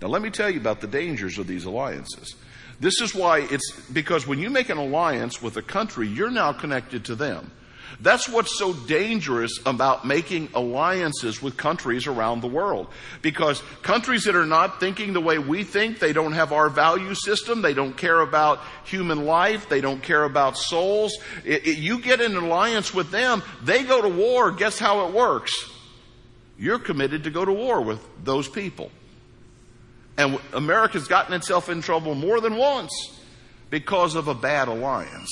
Now, 0.00 0.08
let 0.08 0.22
me 0.22 0.30
tell 0.30 0.50
you 0.50 0.60
about 0.60 0.80
the 0.80 0.86
dangers 0.86 1.38
of 1.38 1.46
these 1.46 1.64
alliances. 1.64 2.34
This 2.80 3.00
is 3.00 3.14
why 3.14 3.38
it's 3.38 3.80
because 3.92 4.26
when 4.26 4.38
you 4.38 4.50
make 4.50 4.68
an 4.68 4.76
alliance 4.76 5.40
with 5.40 5.56
a 5.56 5.62
country, 5.62 6.06
you're 6.06 6.30
now 6.30 6.52
connected 6.52 7.06
to 7.06 7.14
them. 7.14 7.50
That's 8.00 8.28
what's 8.28 8.58
so 8.58 8.74
dangerous 8.74 9.58
about 9.64 10.06
making 10.06 10.50
alliances 10.54 11.40
with 11.40 11.56
countries 11.56 12.06
around 12.06 12.42
the 12.42 12.48
world. 12.48 12.88
Because 13.22 13.62
countries 13.82 14.24
that 14.24 14.36
are 14.36 14.44
not 14.44 14.80
thinking 14.80 15.14
the 15.14 15.20
way 15.20 15.38
we 15.38 15.64
think, 15.64 15.98
they 15.98 16.12
don't 16.12 16.32
have 16.32 16.52
our 16.52 16.68
value 16.68 17.14
system, 17.14 17.62
they 17.62 17.72
don't 17.72 17.96
care 17.96 18.20
about 18.20 18.60
human 18.84 19.24
life, 19.24 19.70
they 19.70 19.80
don't 19.80 20.02
care 20.02 20.24
about 20.24 20.58
souls. 20.58 21.16
It, 21.44 21.66
it, 21.66 21.78
you 21.78 22.00
get 22.00 22.20
an 22.20 22.36
alliance 22.36 22.92
with 22.92 23.10
them, 23.10 23.42
they 23.62 23.82
go 23.82 24.02
to 24.02 24.08
war, 24.08 24.50
guess 24.50 24.78
how 24.78 25.06
it 25.08 25.14
works? 25.14 25.52
You're 26.58 26.78
committed 26.78 27.24
to 27.24 27.30
go 27.30 27.44
to 27.44 27.52
war 27.52 27.80
with 27.80 28.00
those 28.24 28.48
people. 28.48 28.90
And 30.18 30.40
America's 30.52 31.08
gotten 31.08 31.34
itself 31.34 31.68
in 31.68 31.82
trouble 31.82 32.14
more 32.14 32.40
than 32.40 32.56
once 32.56 33.20
because 33.70 34.14
of 34.14 34.28
a 34.28 34.34
bad 34.34 34.68
alliance. 34.68 35.30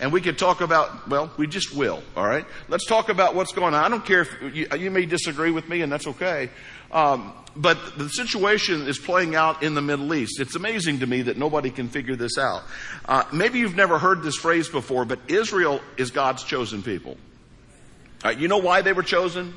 And 0.00 0.12
we 0.12 0.20
could 0.20 0.36
talk 0.36 0.60
about, 0.60 1.08
well, 1.08 1.30
we 1.36 1.46
just 1.46 1.74
will, 1.76 2.02
all 2.16 2.26
right? 2.26 2.44
Let's 2.68 2.86
talk 2.86 3.08
about 3.08 3.36
what's 3.36 3.52
going 3.52 3.72
on. 3.72 3.84
I 3.84 3.88
don't 3.88 4.04
care 4.04 4.22
if 4.22 4.54
you, 4.54 4.66
you 4.76 4.90
may 4.90 5.06
disagree 5.06 5.52
with 5.52 5.68
me, 5.68 5.82
and 5.82 5.92
that's 5.92 6.08
okay. 6.08 6.50
Um, 6.90 7.32
but 7.54 7.78
the 7.96 8.08
situation 8.08 8.88
is 8.88 8.98
playing 8.98 9.36
out 9.36 9.62
in 9.62 9.74
the 9.74 9.80
Middle 9.80 10.12
East. 10.12 10.40
It's 10.40 10.56
amazing 10.56 11.00
to 11.00 11.06
me 11.06 11.22
that 11.22 11.36
nobody 11.36 11.70
can 11.70 11.88
figure 11.88 12.16
this 12.16 12.36
out. 12.36 12.64
Uh, 13.04 13.22
maybe 13.32 13.60
you've 13.60 13.76
never 13.76 13.96
heard 13.96 14.24
this 14.24 14.34
phrase 14.34 14.68
before, 14.68 15.04
but 15.04 15.20
Israel 15.28 15.80
is 15.96 16.10
God's 16.10 16.42
chosen 16.42 16.82
people. 16.82 17.16
you 18.36 18.48
know 18.48 18.58
why 18.58 18.82
they 18.82 18.92
were 18.92 19.04
chosen? 19.04 19.54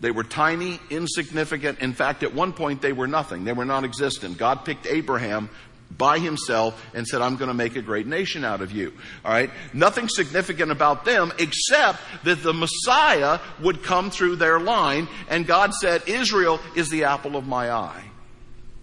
They 0.00 0.10
were 0.12 0.24
tiny, 0.24 0.78
insignificant. 0.90 1.80
In 1.80 1.92
fact, 1.92 2.22
at 2.22 2.32
one 2.32 2.52
point 2.52 2.82
they 2.82 2.92
were 2.92 3.08
nothing. 3.08 3.44
They 3.44 3.52
were 3.52 3.64
non-existent. 3.64 4.38
God 4.38 4.64
picked 4.64 4.86
Abraham 4.86 5.50
by 5.96 6.18
himself 6.18 6.80
and 6.94 7.06
said, 7.06 7.22
I'm 7.22 7.36
going 7.36 7.48
to 7.48 7.54
make 7.54 7.74
a 7.74 7.82
great 7.82 8.06
nation 8.06 8.44
out 8.44 8.60
of 8.60 8.70
you. 8.70 8.92
All 9.24 9.32
right? 9.32 9.50
Nothing 9.72 10.08
significant 10.08 10.70
about 10.70 11.04
them 11.04 11.32
except 11.38 12.00
that 12.24 12.42
the 12.42 12.52
Messiah 12.52 13.40
would 13.60 13.82
come 13.82 14.10
through 14.10 14.36
their 14.36 14.60
line 14.60 15.08
and 15.28 15.46
God 15.46 15.72
said, 15.74 16.02
Israel 16.06 16.60
is 16.76 16.90
the 16.90 17.04
apple 17.04 17.36
of 17.36 17.46
my 17.46 17.70
eye. 17.72 18.04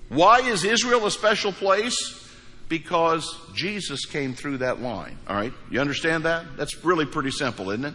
Why 0.10 0.40
is 0.42 0.64
Israel 0.64 1.06
a 1.06 1.12
special 1.12 1.52
place? 1.52 2.22
Because 2.68 3.38
Jesus 3.54 4.06
came 4.06 4.34
through 4.34 4.58
that 4.58 4.82
line. 4.82 5.18
All 5.28 5.36
right? 5.36 5.54
You 5.70 5.80
understand 5.80 6.26
that? 6.26 6.58
That's 6.58 6.84
really 6.84 7.06
pretty 7.06 7.32
simple, 7.32 7.70
isn't 7.70 7.86
it? 7.86 7.94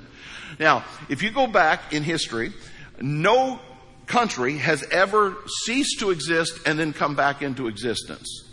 Now, 0.59 0.85
if 1.09 1.23
you 1.23 1.31
go 1.31 1.47
back 1.47 1.93
in 1.93 2.03
history, 2.03 2.53
no 3.01 3.61
country 4.07 4.59
has 4.59 4.83
ever 4.91 5.37
ceased 5.65 6.01
to 6.01 6.11
exist 6.11 6.61
and 6.67 6.79
then 6.79 6.93
come 6.93 7.15
back 7.15 7.43
into 7.43 7.69
existence 7.69 8.45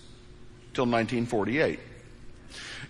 till 0.74 0.86
1948. 0.86 1.80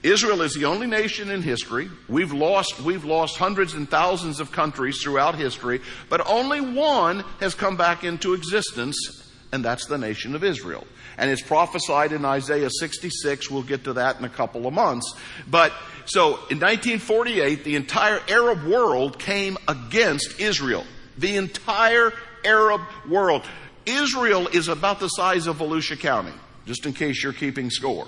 Israel 0.04 0.42
is 0.42 0.54
the 0.54 0.66
only 0.66 0.86
nation 0.86 1.32
in 1.32 1.42
history. 1.42 1.90
We've 2.08 2.32
lost, 2.32 2.82
we've 2.82 3.06
lost 3.06 3.38
hundreds 3.38 3.74
and 3.74 3.90
thousands 3.90 4.40
of 4.40 4.52
countries 4.52 5.02
throughout 5.02 5.36
history, 5.36 5.82
but 6.10 6.28
only 6.28 6.62
one 6.62 7.22
has 7.40 7.56
come 7.56 7.78
back 7.78 8.04
into 8.04 8.34
existence, 8.34 9.32
and 9.52 9.66
that's 9.66 9.88
the 9.88 9.98
nation 9.98 10.36
of 10.36 10.44
Israel. 10.44 10.86
And 11.18 11.32
it's 11.32 11.42
prophesied 11.42 12.12
in 12.12 12.26
Isaiah 12.26 12.70
66. 12.70 13.50
We'll 13.50 13.64
get 13.64 13.86
to 13.86 13.94
that 13.94 14.20
in 14.20 14.26
a 14.26 14.30
couple 14.30 14.68
of 14.68 14.74
months. 14.74 15.16
But 15.50 15.74
so 16.06 16.28
in 16.28 16.60
1948, 16.60 17.64
the 17.64 17.76
entire 17.76 18.22
Arab 18.28 18.66
world 18.66 19.18
came 19.18 19.58
against 19.68 20.40
Israel. 20.40 20.86
The 21.18 21.36
entire 21.38 22.14
Arab 22.44 22.82
world. 23.10 23.46
Israel 23.86 24.48
is 24.48 24.68
about 24.68 25.00
the 25.00 25.08
size 25.08 25.48
of 25.48 25.58
Volusia 25.58 26.00
County, 26.00 26.34
just 26.66 26.86
in 26.86 26.94
case 26.94 27.24
you're 27.24 27.34
keeping 27.34 27.70
score. 27.70 28.08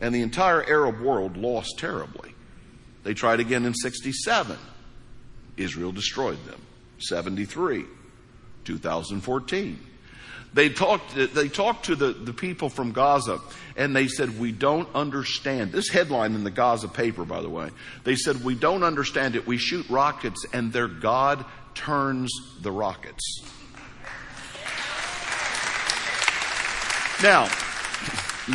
And 0.00 0.14
the 0.14 0.22
entire 0.22 0.62
Arab 0.64 1.00
world 1.00 1.36
lost 1.36 1.78
terribly. 1.78 2.34
They 3.02 3.14
tried 3.14 3.40
again 3.40 3.64
in 3.64 3.74
67. 3.74 4.58
Israel 5.56 5.92
destroyed 5.92 6.38
them. 6.46 6.60
73. 6.98 7.84
2014. 8.64 9.78
They 10.52 10.68
talked, 10.68 11.14
they 11.14 11.48
talked 11.48 11.86
to 11.86 11.94
the, 11.94 12.12
the 12.12 12.32
people 12.32 12.68
from 12.68 12.92
Gaza 12.92 13.38
and 13.76 13.94
they 13.94 14.08
said, 14.08 14.38
we 14.40 14.50
don't 14.50 14.88
understand. 14.94 15.70
This 15.70 15.88
headline 15.88 16.34
in 16.34 16.42
the 16.42 16.50
Gaza 16.50 16.88
paper, 16.88 17.24
by 17.24 17.40
the 17.40 17.48
way, 17.48 17.70
they 18.04 18.16
said, 18.16 18.44
we 18.44 18.56
don't 18.56 18.82
understand 18.82 19.36
it. 19.36 19.46
We 19.46 19.58
shoot 19.58 19.88
rockets 19.88 20.44
and 20.52 20.72
their 20.72 20.88
God 20.88 21.44
turns 21.74 22.32
the 22.60 22.72
rockets. 22.72 23.42
Now, 27.22 27.48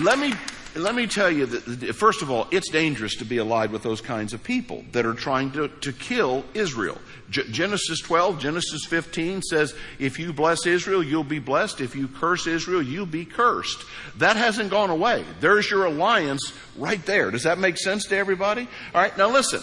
let 0.02 0.20
me 0.20 0.34
let 0.76 0.94
me 0.94 1.08
tell 1.08 1.32
you 1.32 1.46
that, 1.46 1.94
first 1.94 2.22
of 2.22 2.30
all, 2.30 2.48
it's 2.52 2.70
dangerous 2.70 3.16
to 3.18 3.26
be 3.26 3.38
allied 3.38 3.72
with 3.72 3.82
those 3.82 4.02
kinds 4.02 4.34
of 4.34 4.44
people 4.44 4.84
that 4.92 5.06
are 5.06 5.14
trying 5.14 5.52
to, 5.52 5.70
to 5.70 5.94
kill 5.94 6.44
Israel. 6.54 6.98
G- 7.30 7.44
Genesis 7.50 8.00
12, 8.02 8.40
Genesis 8.40 8.86
15 8.86 9.42
says, 9.42 9.74
if 10.00 10.20
you 10.20 10.32
bless 10.32 10.66
Israel, 10.66 11.02
you'll 11.04 11.24
be 11.24 11.40
blessed. 11.40 11.82
If 11.82 11.96
you 11.96 12.08
curse 12.08 12.48
Israel, 12.48 12.82
you'll 12.82 13.06
be 13.06 13.26
cursed. 13.26 13.84
That 14.18 14.36
hasn't 14.36 14.70
gone 14.70 14.90
away. 14.90 15.26
There's 15.40 15.70
your 15.70 15.86
alliance 15.86 16.54
right 16.78 17.04
there. 17.06 17.32
Does 17.32 17.44
that 17.44 17.58
make 17.58 17.78
sense 17.78 18.06
to 18.08 18.18
everybody? 18.18 18.68
All 18.94 19.02
right, 19.02 19.18
now 19.18 19.30
listen. 19.30 19.62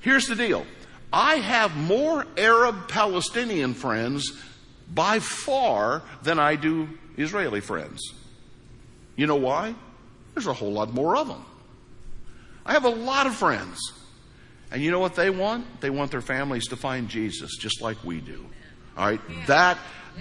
Here's 0.00 0.26
the 0.26 0.36
deal. 0.36 0.66
I 1.12 1.36
have 1.36 1.76
more 1.76 2.26
Arab 2.38 2.88
Palestinian 2.88 3.74
friends 3.74 4.32
by 4.92 5.18
far 5.18 6.02
than 6.22 6.38
I 6.38 6.56
do 6.56 6.88
Israeli 7.16 7.60
friends. 7.60 8.00
You 9.16 9.26
know 9.26 9.36
why? 9.36 9.74
There's 10.34 10.46
a 10.46 10.54
whole 10.54 10.72
lot 10.72 10.92
more 10.92 11.16
of 11.16 11.28
them. 11.28 11.44
I 12.64 12.72
have 12.72 12.84
a 12.84 12.90
lot 12.90 13.26
of 13.26 13.34
friends. 13.34 13.78
And 14.72 14.82
you 14.82 14.90
know 14.90 14.98
what 14.98 15.14
they 15.14 15.30
want? 15.30 15.80
They 15.80 15.90
want 15.90 16.10
their 16.10 16.22
families 16.22 16.68
to 16.68 16.76
find 16.76 17.08
Jesus 17.08 17.56
just 17.58 17.82
like 17.82 18.02
we 18.02 18.20
do. 18.20 18.44
All 18.96 19.06
right? 19.06 19.20
That 19.46 19.78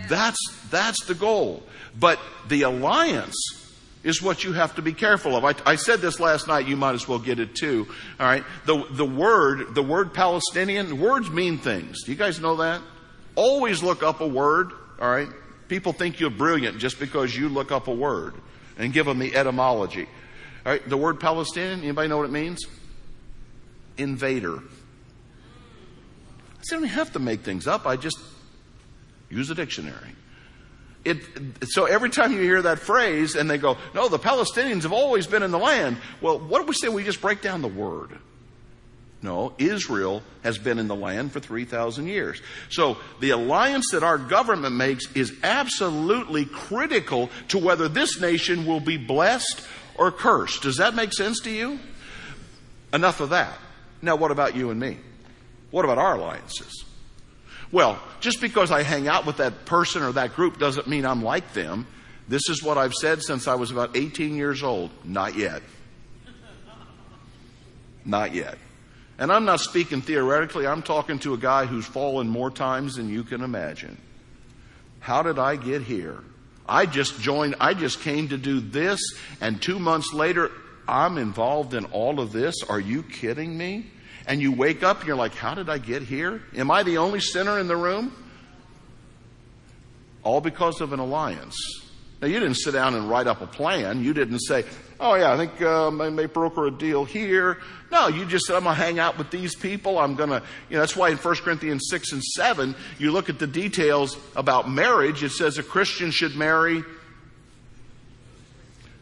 that's 0.09 0.39
that's 0.69 1.05
the 1.05 1.15
goal. 1.15 1.63
But 1.97 2.19
the 2.47 2.63
alliance 2.63 3.35
is 4.03 4.21
what 4.21 4.43
you 4.43 4.53
have 4.53 4.75
to 4.75 4.81
be 4.81 4.93
careful 4.93 5.35
of. 5.35 5.45
I, 5.45 5.53
I, 5.65 5.75
said 5.75 5.99
this 5.99 6.19
last 6.19 6.47
night. 6.47 6.67
You 6.67 6.75
might 6.75 6.95
as 6.95 7.07
well 7.07 7.19
get 7.19 7.39
it 7.39 7.55
too. 7.55 7.87
All 8.19 8.25
right. 8.25 8.43
The 8.65 8.85
the 8.91 9.05
word 9.05 9.73
the 9.73 9.83
word 9.83 10.13
Palestinian 10.13 10.99
words 10.99 11.29
mean 11.29 11.57
things. 11.57 12.03
Do 12.03 12.11
you 12.11 12.17
guys 12.17 12.39
know 12.39 12.57
that? 12.57 12.81
Always 13.35 13.81
look 13.81 14.03
up 14.03 14.21
a 14.21 14.27
word. 14.27 14.71
All 14.99 15.09
right. 15.09 15.29
People 15.67 15.93
think 15.93 16.19
you're 16.19 16.29
brilliant 16.29 16.79
just 16.79 16.99
because 16.99 17.35
you 17.35 17.47
look 17.47 17.71
up 17.71 17.87
a 17.87 17.93
word 17.93 18.33
and 18.77 18.91
give 18.91 19.05
them 19.05 19.19
the 19.19 19.35
etymology. 19.35 20.07
All 20.65 20.71
right, 20.73 20.89
the 20.89 20.97
word 20.97 21.19
Palestinian, 21.19 21.79
anybody 21.79 22.07
know 22.07 22.17
what 22.17 22.25
it 22.25 22.31
means? 22.31 22.65
Invader. 24.01 24.61
I 26.59 26.63
don't 26.69 26.83
have 26.83 27.13
to 27.13 27.19
make 27.19 27.41
things 27.41 27.67
up. 27.67 27.85
I 27.85 27.95
just 27.95 28.17
use 29.29 29.49
a 29.49 29.55
dictionary. 29.55 30.15
It, 31.03 31.17
so 31.69 31.85
every 31.85 32.11
time 32.11 32.31
you 32.31 32.41
hear 32.41 32.61
that 32.61 32.77
phrase 32.77 33.35
and 33.35 33.49
they 33.49 33.57
go, 33.57 33.77
no, 33.95 34.07
the 34.07 34.19
Palestinians 34.19 34.83
have 34.83 34.93
always 34.93 35.25
been 35.25 35.41
in 35.41 35.49
the 35.49 35.57
land. 35.57 35.97
Well, 36.21 36.37
what 36.37 36.61
do 36.61 36.67
we 36.67 36.75
say 36.75 36.89
we 36.89 37.03
just 37.03 37.21
break 37.21 37.41
down 37.41 37.61
the 37.63 37.67
word? 37.67 38.11
No, 39.23 39.53
Israel 39.57 40.23
has 40.43 40.57
been 40.57 40.79
in 40.79 40.87
the 40.87 40.95
land 40.95 41.31
for 41.31 41.39
3,000 41.39 42.07
years. 42.07 42.41
So 42.69 42.97
the 43.19 43.31
alliance 43.31 43.91
that 43.91 44.03
our 44.03 44.17
government 44.17 44.75
makes 44.75 45.05
is 45.15 45.33
absolutely 45.43 46.45
critical 46.45 47.29
to 47.49 47.59
whether 47.59 47.87
this 47.87 48.19
nation 48.19 48.65
will 48.65 48.79
be 48.79 48.97
blessed 48.97 49.67
or 49.95 50.11
cursed. 50.11 50.63
Does 50.63 50.77
that 50.77 50.95
make 50.95 51.13
sense 51.13 51.39
to 51.41 51.51
you? 51.51 51.79
Enough 52.93 53.21
of 53.21 53.29
that. 53.29 53.57
Now, 54.01 54.15
what 54.15 54.31
about 54.31 54.55
you 54.55 54.71
and 54.71 54.79
me? 54.79 54.97
What 55.69 55.85
about 55.85 55.97
our 55.97 56.15
alliances? 56.15 56.85
Well, 57.71 58.01
just 58.19 58.41
because 58.41 58.71
I 58.71 58.83
hang 58.83 59.07
out 59.07 59.25
with 59.25 59.37
that 59.37 59.65
person 59.65 60.03
or 60.03 60.11
that 60.13 60.35
group 60.35 60.59
doesn't 60.59 60.87
mean 60.87 61.05
I'm 61.05 61.23
like 61.23 61.53
them. 61.53 61.87
This 62.27 62.49
is 62.49 62.61
what 62.61 62.77
I've 62.77 62.93
said 62.93 63.21
since 63.21 63.47
I 63.47 63.55
was 63.55 63.71
about 63.71 63.95
18 63.95 64.35
years 64.35 64.63
old. 64.63 64.91
Not 65.05 65.35
yet. 65.35 65.61
Not 68.03 68.33
yet. 68.33 68.57
And 69.17 69.31
I'm 69.31 69.45
not 69.45 69.59
speaking 69.59 70.01
theoretically, 70.01 70.65
I'm 70.65 70.81
talking 70.81 71.19
to 71.19 71.33
a 71.33 71.37
guy 71.37 71.65
who's 71.65 71.85
fallen 71.85 72.27
more 72.27 72.49
times 72.49 72.95
than 72.95 73.07
you 73.07 73.23
can 73.23 73.41
imagine. 73.41 73.97
How 74.99 75.21
did 75.21 75.37
I 75.37 75.55
get 75.55 75.83
here? 75.83 76.17
I 76.67 76.85
just 76.85 77.19
joined, 77.19 77.55
I 77.59 77.73
just 77.73 78.01
came 78.01 78.29
to 78.29 78.37
do 78.37 78.59
this, 78.59 78.99
and 79.39 79.61
two 79.61 79.77
months 79.77 80.13
later, 80.13 80.51
I'm 80.91 81.17
involved 81.17 81.73
in 81.73 81.85
all 81.85 82.19
of 82.19 82.33
this? 82.33 82.55
Are 82.67 82.79
you 82.79 83.01
kidding 83.01 83.57
me? 83.57 83.85
And 84.27 84.41
you 84.41 84.51
wake 84.51 84.83
up 84.83 84.99
and 84.99 85.07
you're 85.07 85.15
like, 85.15 85.33
how 85.33 85.55
did 85.55 85.69
I 85.69 85.77
get 85.77 86.03
here? 86.03 86.43
Am 86.55 86.69
I 86.69 86.83
the 86.83 86.97
only 86.97 87.21
sinner 87.21 87.57
in 87.59 87.67
the 87.67 87.77
room? 87.77 88.13
All 90.23 90.41
because 90.41 90.81
of 90.81 90.93
an 90.93 90.99
alliance. 90.99 91.55
Now, 92.21 92.27
you 92.27 92.39
didn't 92.39 92.57
sit 92.57 92.73
down 92.73 92.93
and 92.93 93.09
write 93.09 93.25
up 93.25 93.41
a 93.41 93.47
plan. 93.47 94.03
You 94.03 94.13
didn't 94.13 94.41
say, 94.41 94.63
oh, 94.99 95.15
yeah, 95.15 95.33
I 95.33 95.37
think 95.37 95.59
um, 95.63 96.01
I 96.01 96.09
may 96.09 96.27
broker 96.27 96.67
a 96.67 96.71
deal 96.71 97.03
here. 97.03 97.57
No, 97.91 98.09
you 98.09 98.25
just 98.25 98.45
said, 98.45 98.57
I'm 98.57 98.63
going 98.63 98.75
to 98.75 98.81
hang 98.81 98.99
out 98.99 99.17
with 99.17 99.31
these 99.31 99.55
people. 99.55 99.97
I'm 99.97 100.15
going 100.15 100.29
to, 100.29 100.43
you 100.69 100.75
know, 100.75 100.81
that's 100.81 100.95
why 100.95 101.09
in 101.09 101.17
1 101.17 101.35
Corinthians 101.37 101.87
6 101.89 102.11
and 102.11 102.23
7, 102.23 102.75
you 102.99 103.11
look 103.11 103.29
at 103.29 103.39
the 103.39 103.47
details 103.47 104.17
about 104.35 104.69
marriage. 104.69 105.23
It 105.23 105.31
says 105.31 105.57
a 105.57 105.63
Christian 105.63 106.11
should 106.11 106.35
marry 106.35 106.83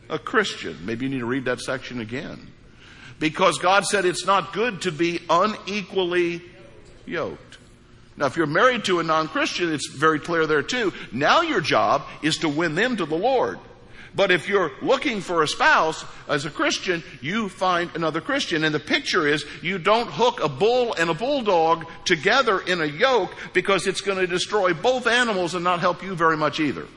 a 0.09 0.19
Christian. 0.19 0.77
Maybe 0.85 1.05
you 1.05 1.11
need 1.11 1.19
to 1.19 1.25
read 1.25 1.45
that 1.45 1.59
section 1.59 1.99
again. 1.99 2.47
Because 3.19 3.57
God 3.57 3.85
said 3.85 4.05
it's 4.05 4.25
not 4.25 4.53
good 4.53 4.81
to 4.83 4.91
be 4.91 5.19
unequally 5.29 6.41
yoked. 7.05 7.57
Now, 8.17 8.25
if 8.25 8.35
you're 8.35 8.47
married 8.47 8.85
to 8.85 8.99
a 8.99 9.03
non-Christian, 9.03 9.73
it's 9.73 9.89
very 9.89 10.19
clear 10.19 10.45
there 10.45 10.61
too. 10.61 10.93
Now 11.11 11.41
your 11.41 11.61
job 11.61 12.03
is 12.21 12.37
to 12.37 12.49
win 12.49 12.75
them 12.75 12.97
to 12.97 13.05
the 13.05 13.15
Lord. 13.15 13.59
But 14.15 14.31
if 14.31 14.49
you're 14.49 14.71
looking 14.81 15.21
for 15.21 15.43
a 15.43 15.47
spouse 15.47 16.03
as 16.27 16.45
a 16.45 16.49
Christian, 16.49 17.03
you 17.21 17.47
find 17.47 17.91
another 17.95 18.21
Christian. 18.21 18.63
And 18.63 18.73
the 18.73 18.79
picture 18.79 19.27
is 19.27 19.45
you 19.61 19.77
don't 19.77 20.09
hook 20.09 20.41
a 20.43 20.49
bull 20.49 20.93
and 20.95 21.09
a 21.09 21.13
bulldog 21.13 21.85
together 22.05 22.59
in 22.59 22.81
a 22.81 22.85
yoke 22.85 23.31
because 23.53 23.87
it's 23.87 24.01
going 24.01 24.17
to 24.17 24.27
destroy 24.27 24.73
both 24.73 25.07
animals 25.07 25.53
and 25.53 25.63
not 25.63 25.79
help 25.79 26.03
you 26.03 26.15
very 26.15 26.37
much 26.37 26.59
either. 26.59 26.87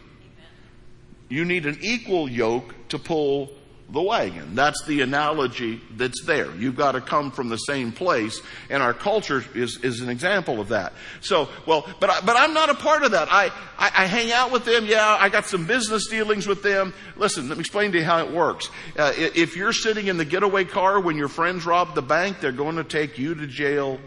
You 1.32 1.46
need 1.46 1.64
an 1.64 1.78
equal 1.80 2.28
yoke 2.28 2.74
to 2.90 2.98
pull 2.98 3.50
the 3.88 4.02
wagon. 4.02 4.54
That's 4.54 4.84
the 4.84 5.00
analogy 5.00 5.80
that's 5.96 6.22
there. 6.26 6.54
You've 6.56 6.76
got 6.76 6.92
to 6.92 7.00
come 7.00 7.30
from 7.30 7.48
the 7.48 7.56
same 7.56 7.90
place, 7.90 8.38
and 8.68 8.82
our 8.82 8.92
culture 8.92 9.42
is, 9.54 9.78
is 9.78 10.02
an 10.02 10.10
example 10.10 10.60
of 10.60 10.68
that. 10.68 10.92
So, 11.22 11.48
well, 11.64 11.88
but 12.00 12.10
I, 12.10 12.20
but 12.20 12.36
I'm 12.36 12.52
not 12.52 12.68
a 12.68 12.74
part 12.74 13.02
of 13.02 13.12
that. 13.12 13.28
I, 13.32 13.46
I, 13.78 13.90
I 13.96 14.04
hang 14.04 14.30
out 14.30 14.52
with 14.52 14.66
them. 14.66 14.84
Yeah, 14.84 15.16
I 15.18 15.30
got 15.30 15.46
some 15.46 15.66
business 15.66 16.06
dealings 16.06 16.46
with 16.46 16.62
them. 16.62 16.92
Listen, 17.16 17.48
let 17.48 17.56
me 17.56 17.62
explain 17.62 17.92
to 17.92 17.98
you 17.98 18.04
how 18.04 18.18
it 18.26 18.30
works. 18.30 18.68
Uh, 18.98 19.14
if 19.16 19.56
you're 19.56 19.72
sitting 19.72 20.08
in 20.08 20.18
the 20.18 20.26
getaway 20.26 20.66
car 20.66 21.00
when 21.00 21.16
your 21.16 21.28
friends 21.28 21.64
rob 21.64 21.94
the 21.94 22.02
bank, 22.02 22.40
they're 22.40 22.52
going 22.52 22.76
to 22.76 22.84
take 22.84 23.16
you 23.18 23.34
to 23.36 23.46
jail 23.46 23.98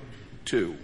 too. 0.46 0.75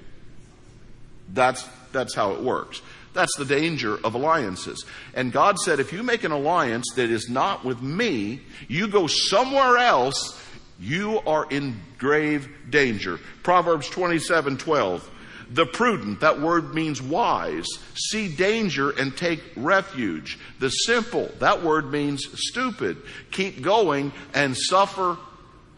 That's 1.32 1.70
that's 1.92 2.16
how 2.16 2.32
it 2.32 2.42
works. 2.42 2.82
That's 3.14 3.36
the 3.38 3.46
danger 3.46 3.98
of 4.04 4.14
alliances. 4.14 4.86
And 5.14 5.32
God 5.32 5.58
said, 5.60 5.80
if 5.80 5.92
you 5.92 6.02
make 6.04 6.24
an 6.24 6.32
alliance 6.32 6.86
that 6.96 7.10
is 7.10 7.30
not 7.30 7.66
with 7.66 7.82
me, 7.82 8.42
you 8.68 8.88
go 8.88 9.08
somewhere 9.08 9.78
else, 9.78 10.42
you 10.80 11.20
are 11.28 11.46
in 11.50 11.80
grave 11.98 12.50
danger. 12.70 13.20
Proverbs 13.44 13.90
27 13.90 14.58
12. 14.58 15.10
The 15.54 15.66
prudent, 15.66 16.22
that 16.22 16.40
word 16.40 16.74
means 16.74 17.02
wise, 17.02 17.68
see 17.94 18.34
danger 18.34 18.92
and 18.92 19.16
take 19.16 19.42
refuge. 19.58 20.40
The 20.60 20.70
simple, 20.70 21.30
that 21.40 21.62
word 21.62 21.92
means 21.92 22.26
stupid, 22.36 22.98
keep 23.32 23.62
going 23.62 24.14
and 24.34 24.56
suffer 24.56 25.18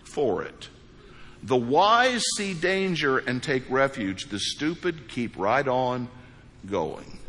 for 0.04 0.44
it. 0.44 0.70
The 1.42 1.58
wise 1.58 2.24
see 2.38 2.54
danger 2.54 3.18
and 3.18 3.42
take 3.42 3.70
refuge. 3.70 4.30
The 4.30 4.40
stupid 4.40 5.10
keep 5.10 5.38
right 5.38 5.68
on 5.68 6.08
going. 6.68 7.20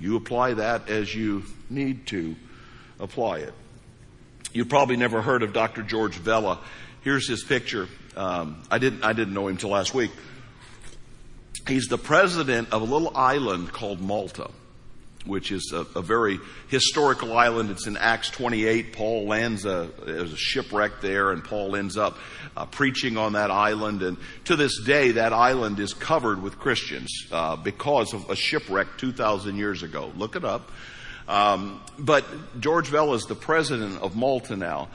You 0.00 0.16
apply 0.16 0.54
that 0.54 0.88
as 0.88 1.14
you 1.14 1.44
need 1.68 2.06
to 2.08 2.36
apply 3.00 3.38
it. 3.38 3.54
You've 4.52 4.68
probably 4.68 4.96
never 4.96 5.22
heard 5.22 5.42
of 5.42 5.52
Dr. 5.52 5.82
George 5.82 6.14
Vella. 6.14 6.58
Here's 7.02 7.28
his 7.28 7.42
picture. 7.44 7.88
Um, 8.16 8.62
I 8.70 8.78
didn't 8.78 9.04
I 9.04 9.12
didn't 9.12 9.34
know 9.34 9.48
him 9.48 9.56
till 9.56 9.70
last 9.70 9.94
week. 9.94 10.10
He's 11.66 11.86
the 11.86 11.98
president 11.98 12.72
of 12.72 12.82
a 12.82 12.84
little 12.84 13.14
island 13.14 13.72
called 13.72 14.00
Malta, 14.00 14.50
which 15.26 15.52
is 15.52 15.72
a, 15.72 15.86
a 15.98 16.02
very 16.02 16.38
historical 16.68 17.36
island. 17.36 17.70
It's 17.70 17.86
in 17.86 17.96
Acts 17.96 18.30
28. 18.30 18.92
Paul 18.92 19.26
lands 19.26 19.64
a, 19.64 19.90
there's 20.04 20.32
a 20.32 20.36
shipwreck 20.36 21.00
there, 21.00 21.32
and 21.32 21.44
Paul 21.44 21.76
ends 21.76 21.96
up 21.96 22.16
uh, 22.56 22.66
preaching 22.66 23.16
on 23.16 23.34
that 23.34 23.50
island. 23.50 24.02
And 24.02 24.16
to 24.44 24.56
this 24.56 24.80
day, 24.80 25.12
that 25.12 25.32
island 25.32 25.80
is 25.80 25.94
covered 25.94 26.42
with 26.42 26.58
Christians 26.58 27.10
uh, 27.30 27.56
because 27.56 28.14
of 28.14 28.28
a 28.30 28.36
shipwreck 28.36 28.98
2,000 28.98 29.56
years 29.56 29.82
ago. 29.82 30.12
Look 30.16 30.36
it 30.36 30.44
up. 30.44 30.70
Um, 31.28 31.82
but 31.98 32.24
George 32.58 32.88
Vella 32.88 33.14
is 33.14 33.24
the 33.24 33.34
president 33.34 34.00
of 34.00 34.16
Malta 34.16 34.56
now. 34.56 34.88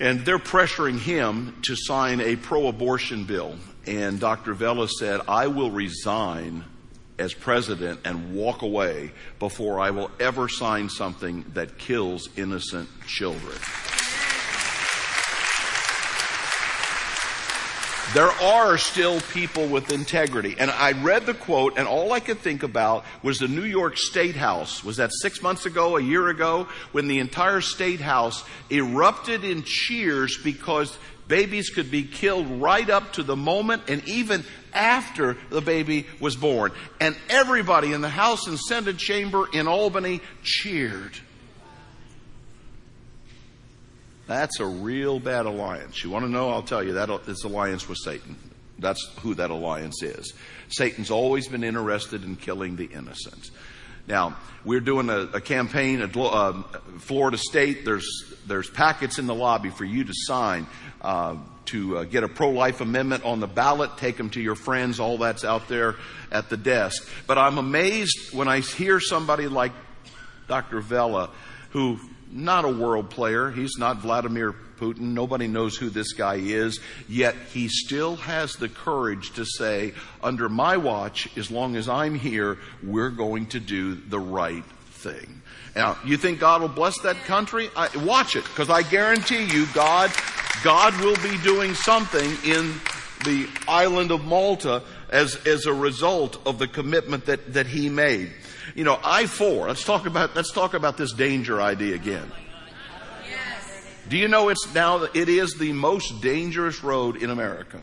And 0.00 0.24
they're 0.24 0.38
pressuring 0.38 0.98
him 0.98 1.56
to 1.62 1.76
sign 1.76 2.20
a 2.20 2.34
pro 2.34 2.66
abortion 2.66 3.24
bill. 3.24 3.56
And 3.86 4.18
Dr. 4.18 4.54
Vella 4.54 4.88
said, 4.88 5.20
I 5.28 5.46
will 5.46 5.70
resign 5.70 6.64
as 7.22 7.32
president 7.32 8.00
and 8.04 8.34
walk 8.34 8.62
away 8.62 9.12
before 9.38 9.78
I 9.78 9.90
will 9.90 10.10
ever 10.18 10.48
sign 10.48 10.88
something 10.88 11.44
that 11.54 11.78
kills 11.78 12.28
innocent 12.36 12.88
children. 13.06 13.56
There 18.12 18.30
are 18.30 18.76
still 18.76 19.20
people 19.20 19.68
with 19.68 19.90
integrity. 19.92 20.56
And 20.58 20.70
I 20.70 20.92
read 20.92 21.24
the 21.24 21.32
quote, 21.32 21.78
and 21.78 21.86
all 21.86 22.12
I 22.12 22.20
could 22.20 22.40
think 22.40 22.62
about 22.62 23.06
was 23.22 23.38
the 23.38 23.48
New 23.48 23.64
York 23.64 23.96
State 23.96 24.36
House. 24.36 24.84
Was 24.84 24.98
that 24.98 25.12
six 25.12 25.40
months 25.40 25.64
ago, 25.64 25.96
a 25.96 26.02
year 26.02 26.28
ago, 26.28 26.66
when 26.90 27.06
the 27.08 27.20
entire 27.20 27.62
State 27.62 28.00
House 28.00 28.44
erupted 28.70 29.44
in 29.44 29.62
cheers 29.62 30.36
because 30.42 30.98
babies 31.32 31.70
could 31.70 31.90
be 31.90 32.02
killed 32.02 32.46
right 32.60 32.90
up 32.90 33.14
to 33.14 33.22
the 33.22 33.34
moment 33.34 33.84
and 33.88 34.06
even 34.06 34.44
after 34.74 35.34
the 35.48 35.62
baby 35.62 36.06
was 36.20 36.36
born. 36.36 36.70
And 37.00 37.16
everybody 37.30 37.94
in 37.94 38.02
the 38.02 38.10
House 38.10 38.46
and 38.46 38.58
Senate 38.58 38.98
chamber 38.98 39.48
in 39.50 39.66
Albany 39.66 40.20
cheered. 40.42 41.16
That's 44.26 44.60
a 44.60 44.66
real 44.66 45.20
bad 45.20 45.46
alliance. 45.46 46.04
You 46.04 46.10
want 46.10 46.26
to 46.26 46.30
know? 46.30 46.50
I'll 46.50 46.62
tell 46.62 46.84
you. 46.84 46.92
that 46.92 47.08
That 47.08 47.26
is 47.26 47.44
alliance 47.44 47.88
with 47.88 47.96
Satan. 48.04 48.36
That's 48.78 49.02
who 49.20 49.34
that 49.36 49.48
alliance 49.48 50.02
is. 50.02 50.34
Satan's 50.68 51.10
always 51.10 51.48
been 51.48 51.64
interested 51.64 52.24
in 52.24 52.36
killing 52.36 52.76
the 52.76 52.90
innocent. 52.92 53.50
Now, 54.06 54.36
we're 54.64 54.80
doing 54.80 55.08
a, 55.08 55.20
a 55.34 55.40
campaign 55.40 56.00
at 56.00 56.16
uh, 56.16 56.62
Florida 56.98 57.38
State. 57.38 57.84
There's, 57.84 58.06
there's 58.46 58.68
packets 58.68 59.18
in 59.18 59.26
the 59.26 59.34
lobby 59.34 59.70
for 59.70 59.84
you 59.84 60.04
to 60.04 60.12
sign 60.14 60.66
uh, 61.00 61.36
to 61.66 61.98
uh, 61.98 62.04
get 62.04 62.24
a 62.24 62.28
pro 62.28 62.50
life 62.50 62.80
amendment 62.80 63.24
on 63.24 63.40
the 63.40 63.46
ballot. 63.46 63.96
Take 63.98 64.16
them 64.16 64.30
to 64.30 64.40
your 64.40 64.56
friends. 64.56 64.98
All 64.98 65.18
that's 65.18 65.44
out 65.44 65.68
there 65.68 65.96
at 66.30 66.48
the 66.48 66.56
desk. 66.56 67.08
But 67.26 67.38
I'm 67.38 67.58
amazed 67.58 68.34
when 68.34 68.48
I 68.48 68.60
hear 68.60 68.98
somebody 68.98 69.46
like 69.46 69.72
Dr. 70.48 70.80
Vella, 70.80 71.30
who 71.70 71.98
not 72.32 72.64
a 72.64 72.68
world 72.68 73.10
player. 73.10 73.50
He's 73.50 73.76
not 73.78 73.98
Vladimir 73.98 74.54
Putin. 74.78 75.12
Nobody 75.12 75.46
knows 75.46 75.76
who 75.76 75.90
this 75.90 76.12
guy 76.12 76.36
is. 76.36 76.80
Yet 77.08 77.34
he 77.52 77.68
still 77.68 78.16
has 78.16 78.56
the 78.56 78.68
courage 78.68 79.32
to 79.34 79.44
say, 79.44 79.92
under 80.22 80.48
my 80.48 80.76
watch, 80.78 81.28
as 81.36 81.50
long 81.50 81.76
as 81.76 81.88
I'm 81.88 82.14
here, 82.14 82.58
we're 82.82 83.10
going 83.10 83.46
to 83.46 83.60
do 83.60 83.94
the 83.94 84.18
right 84.18 84.64
thing. 84.90 85.42
Now, 85.76 85.98
you 86.04 86.16
think 86.16 86.40
God 86.40 86.60
will 86.60 86.68
bless 86.68 86.98
that 87.00 87.16
country? 87.24 87.70
I, 87.76 87.88
watch 88.04 88.36
it, 88.36 88.44
because 88.44 88.70
I 88.70 88.82
guarantee 88.82 89.44
you, 89.44 89.66
God, 89.74 90.10
God 90.62 90.98
will 91.00 91.16
be 91.16 91.38
doing 91.42 91.74
something 91.74 92.30
in 92.44 92.74
the 93.24 93.48
island 93.68 94.10
of 94.10 94.24
Malta 94.24 94.82
as, 95.08 95.36
as 95.46 95.66
a 95.66 95.72
result 95.72 96.38
of 96.46 96.58
the 96.58 96.66
commitment 96.66 97.26
that, 97.26 97.54
that 97.54 97.66
he 97.66 97.88
made. 97.88 98.32
You 98.74 98.84
know, 98.84 98.98
I-4, 99.02 99.68
let's 99.68 99.84
talk 99.84 100.06
about, 100.06 100.34
let's 100.34 100.52
talk 100.52 100.74
about 100.74 100.96
this 100.96 101.12
danger 101.12 101.60
idea 101.60 101.94
again. 101.94 102.30
Yes. 103.28 103.86
Do 104.08 104.16
you 104.16 104.28
know 104.28 104.48
it's 104.48 104.72
now, 104.74 105.02
it 105.02 105.28
is 105.28 105.54
the 105.54 105.72
most 105.72 106.22
dangerous 106.22 106.82
road 106.82 107.22
in 107.22 107.30
America? 107.30 107.80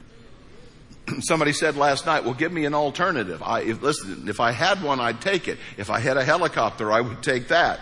Somebody 1.19 1.53
said 1.53 1.75
last 1.75 2.05
night, 2.05 2.23
well, 2.23 2.33
give 2.33 2.51
me 2.51 2.65
an 2.65 2.73
alternative. 2.73 3.43
I, 3.43 3.61
if, 3.61 3.81
listen, 3.81 4.27
if 4.27 4.39
I 4.39 4.51
had 4.51 4.81
one, 4.81 4.99
I'd 4.99 5.21
take 5.21 5.47
it. 5.47 5.59
If 5.77 5.89
I 5.89 5.99
had 5.99 6.17
a 6.17 6.23
helicopter, 6.23 6.91
I 6.91 7.01
would 7.01 7.21
take 7.21 7.49
that. 7.49 7.79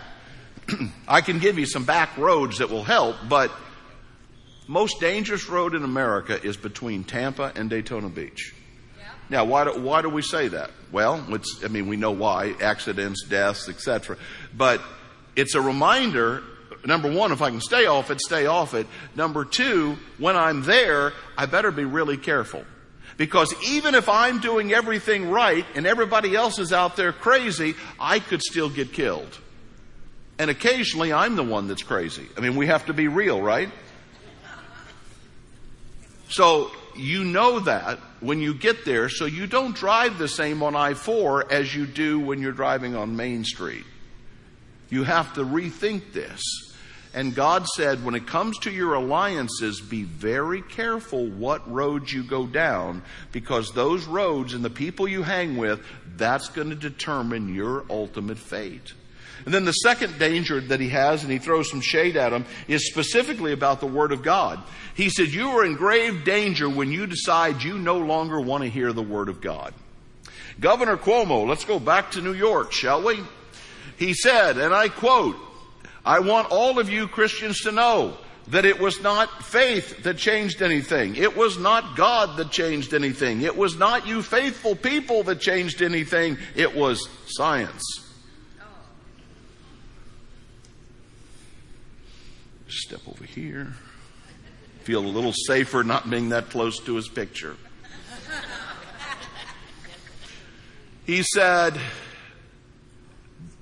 I 1.08 1.22
can 1.22 1.38
give 1.38 1.58
you 1.58 1.66
some 1.66 1.84
back 1.84 2.16
roads 2.18 2.58
that 2.58 2.70
will 2.70 2.84
help, 2.84 3.16
but 3.28 3.50
most 4.66 5.00
dangerous 5.00 5.48
road 5.48 5.74
in 5.74 5.82
America 5.82 6.40
is 6.42 6.58
between 6.58 7.04
Tampa 7.04 7.52
and 7.56 7.70
Daytona 7.70 8.10
Beach. 8.10 8.54
Now, 9.30 9.44
why 9.44 9.64
do, 9.64 9.80
why 9.80 10.02
do 10.02 10.08
we 10.08 10.22
say 10.22 10.48
that? 10.48 10.70
Well, 10.90 11.24
I 11.64 11.68
mean, 11.68 11.86
we 11.86 11.96
know 11.96 12.12
why 12.12 12.54
accidents, 12.60 13.24
deaths, 13.24 13.68
etc. 13.68 14.16
But 14.56 14.80
it's 15.36 15.54
a 15.54 15.60
reminder 15.60 16.42
number 16.84 17.10
one, 17.10 17.32
if 17.32 17.42
I 17.42 17.50
can 17.50 17.60
stay 17.60 17.86
off 17.86 18.10
it, 18.10 18.20
stay 18.20 18.46
off 18.46 18.74
it. 18.74 18.86
Number 19.14 19.44
two, 19.44 19.96
when 20.18 20.36
I'm 20.36 20.62
there, 20.62 21.12
I 21.36 21.46
better 21.46 21.70
be 21.70 21.84
really 21.84 22.16
careful. 22.16 22.64
Because 23.16 23.52
even 23.64 23.94
if 23.94 24.08
I'm 24.08 24.38
doing 24.40 24.72
everything 24.72 25.30
right 25.30 25.66
and 25.74 25.86
everybody 25.86 26.36
else 26.36 26.58
is 26.58 26.72
out 26.72 26.96
there 26.96 27.12
crazy, 27.12 27.74
I 27.98 28.20
could 28.20 28.42
still 28.42 28.70
get 28.70 28.92
killed. 28.92 29.38
And 30.38 30.50
occasionally 30.50 31.12
I'm 31.12 31.34
the 31.34 31.42
one 31.42 31.66
that's 31.66 31.82
crazy. 31.82 32.26
I 32.36 32.40
mean, 32.40 32.54
we 32.54 32.68
have 32.68 32.86
to 32.86 32.94
be 32.94 33.08
real, 33.08 33.42
right? 33.42 33.70
So 36.28 36.70
you 36.98 37.24
know 37.24 37.60
that 37.60 37.98
when 38.20 38.40
you 38.40 38.54
get 38.54 38.84
there, 38.84 39.08
so 39.08 39.24
you 39.24 39.46
don't 39.46 39.74
drive 39.74 40.18
the 40.18 40.28
same 40.28 40.62
on 40.62 40.74
I-4 40.74 41.50
as 41.50 41.74
you 41.74 41.86
do 41.86 42.18
when 42.20 42.40
you're 42.40 42.52
driving 42.52 42.96
on 42.96 43.16
Main 43.16 43.44
Street. 43.44 43.84
You 44.90 45.04
have 45.04 45.34
to 45.34 45.44
rethink 45.44 46.12
this. 46.12 46.42
And 47.14 47.34
God 47.34 47.66
said, 47.66 48.04
when 48.04 48.14
it 48.14 48.26
comes 48.26 48.58
to 48.60 48.70
your 48.70 48.94
alliances, 48.94 49.80
be 49.80 50.02
very 50.04 50.60
careful 50.62 51.26
what 51.26 51.70
roads 51.70 52.12
you 52.12 52.22
go 52.22 52.46
down, 52.46 53.02
because 53.32 53.72
those 53.72 54.04
roads 54.04 54.52
and 54.52 54.64
the 54.64 54.70
people 54.70 55.08
you 55.08 55.22
hang 55.22 55.56
with, 55.56 55.80
that's 56.16 56.48
going 56.48 56.70
to 56.70 56.76
determine 56.76 57.54
your 57.54 57.84
ultimate 57.88 58.38
fate. 58.38 58.92
And 59.44 59.54
then 59.54 59.64
the 59.64 59.72
second 59.72 60.18
danger 60.18 60.60
that 60.60 60.80
he 60.80 60.88
has, 60.90 61.22
and 61.22 61.32
he 61.32 61.38
throws 61.38 61.70
some 61.70 61.80
shade 61.80 62.16
at 62.16 62.32
him, 62.32 62.44
is 62.66 62.88
specifically 62.88 63.52
about 63.52 63.80
the 63.80 63.86
Word 63.86 64.12
of 64.12 64.22
God. 64.22 64.60
He 64.94 65.10
said, 65.10 65.28
You 65.28 65.50
are 65.50 65.64
in 65.64 65.74
grave 65.74 66.24
danger 66.24 66.68
when 66.68 66.90
you 66.90 67.06
decide 67.06 67.62
you 67.62 67.78
no 67.78 67.98
longer 67.98 68.40
want 68.40 68.64
to 68.64 68.70
hear 68.70 68.92
the 68.92 69.02
Word 69.02 69.28
of 69.28 69.40
God. 69.40 69.72
Governor 70.60 70.96
Cuomo, 70.96 71.46
let's 71.46 71.64
go 71.64 71.78
back 71.78 72.12
to 72.12 72.20
New 72.20 72.32
York, 72.34 72.72
shall 72.72 73.02
we? 73.02 73.20
He 73.96 74.12
said, 74.14 74.58
and 74.58 74.74
I 74.74 74.88
quote, 74.88 75.36
I 76.04 76.20
want 76.20 76.50
all 76.50 76.78
of 76.78 76.88
you 76.88 77.06
Christians 77.06 77.60
to 77.60 77.72
know 77.72 78.16
that 78.48 78.64
it 78.64 78.80
was 78.80 79.00
not 79.02 79.44
faith 79.44 80.04
that 80.04 80.16
changed 80.16 80.62
anything. 80.62 81.16
It 81.16 81.36
was 81.36 81.58
not 81.58 81.96
God 81.96 82.38
that 82.38 82.50
changed 82.50 82.94
anything. 82.94 83.42
It 83.42 83.56
was 83.56 83.76
not 83.76 84.06
you 84.06 84.22
faithful 84.22 84.74
people 84.74 85.22
that 85.24 85.40
changed 85.40 85.82
anything. 85.82 86.38
It 86.54 86.74
was 86.74 87.08
science. 87.26 87.82
Step 92.68 93.00
over 93.08 93.24
here. 93.24 93.72
Feel 94.82 95.04
a 95.04 95.08
little 95.08 95.32
safer 95.32 95.82
not 95.82 96.08
being 96.08 96.30
that 96.30 96.50
close 96.50 96.78
to 96.80 96.94
his 96.94 97.08
picture. 97.08 97.56
He 101.04 101.22
said, 101.22 101.78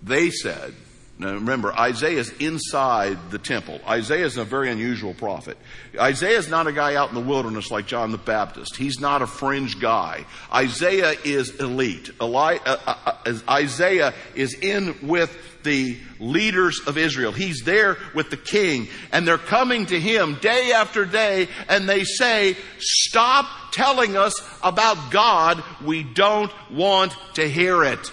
they 0.03 0.31
said, 0.31 0.75
now 1.19 1.33
remember, 1.33 1.73
Isaiah 1.73 2.19
is 2.19 2.31
inside 2.41 3.31
the 3.31 3.39
temple. 3.39 3.81
Isaiah 3.89 4.27
is 4.27 4.37
a 4.37 4.45
very 4.45 4.71
unusual 4.71 5.15
prophet. 5.15 5.57
Isaiah 5.99 6.37
is 6.37 6.49
not 6.49 6.67
a 6.67 6.73
guy 6.73 6.97
out 6.97 7.09
in 7.09 7.15
the 7.15 7.23
wilderness 7.23 7.71
like 7.71 7.87
John 7.87 8.11
the 8.11 8.19
Baptist. 8.19 8.77
He's 8.77 9.01
not 9.01 9.23
a 9.23 9.27
fringe 9.27 9.81
guy. 9.81 10.27
Isaiah 10.53 11.15
is 11.25 11.57
elite. 11.57 12.11
Eli, 12.21 12.59
uh, 12.67 12.77
uh, 12.87 13.13
uh, 13.25 13.39
Isaiah 13.49 14.13
is 14.35 14.55
in 14.55 15.09
with 15.09 15.56
the 15.67 15.99
leaders 16.19 16.81
of 16.87 16.97
Israel. 16.97 17.33
He's 17.33 17.63
there 17.65 17.99
with 18.15 18.31
the 18.31 18.39
king 18.39 18.89
and 19.13 19.29
they're 19.29 19.37
coming 19.37 19.85
to 19.87 20.01
him 20.01 20.39
day 20.41 20.73
after 20.73 21.05
day 21.05 21.49
and 21.69 21.87
they 21.87 22.05
say, 22.05 22.57
stop 22.79 23.47
telling 23.73 24.17
us 24.17 24.33
about 24.63 25.11
God. 25.11 25.63
We 25.85 26.05
don't 26.05 26.53
want 26.71 27.13
to 27.35 27.47
hear 27.47 27.85
it. 27.85 28.11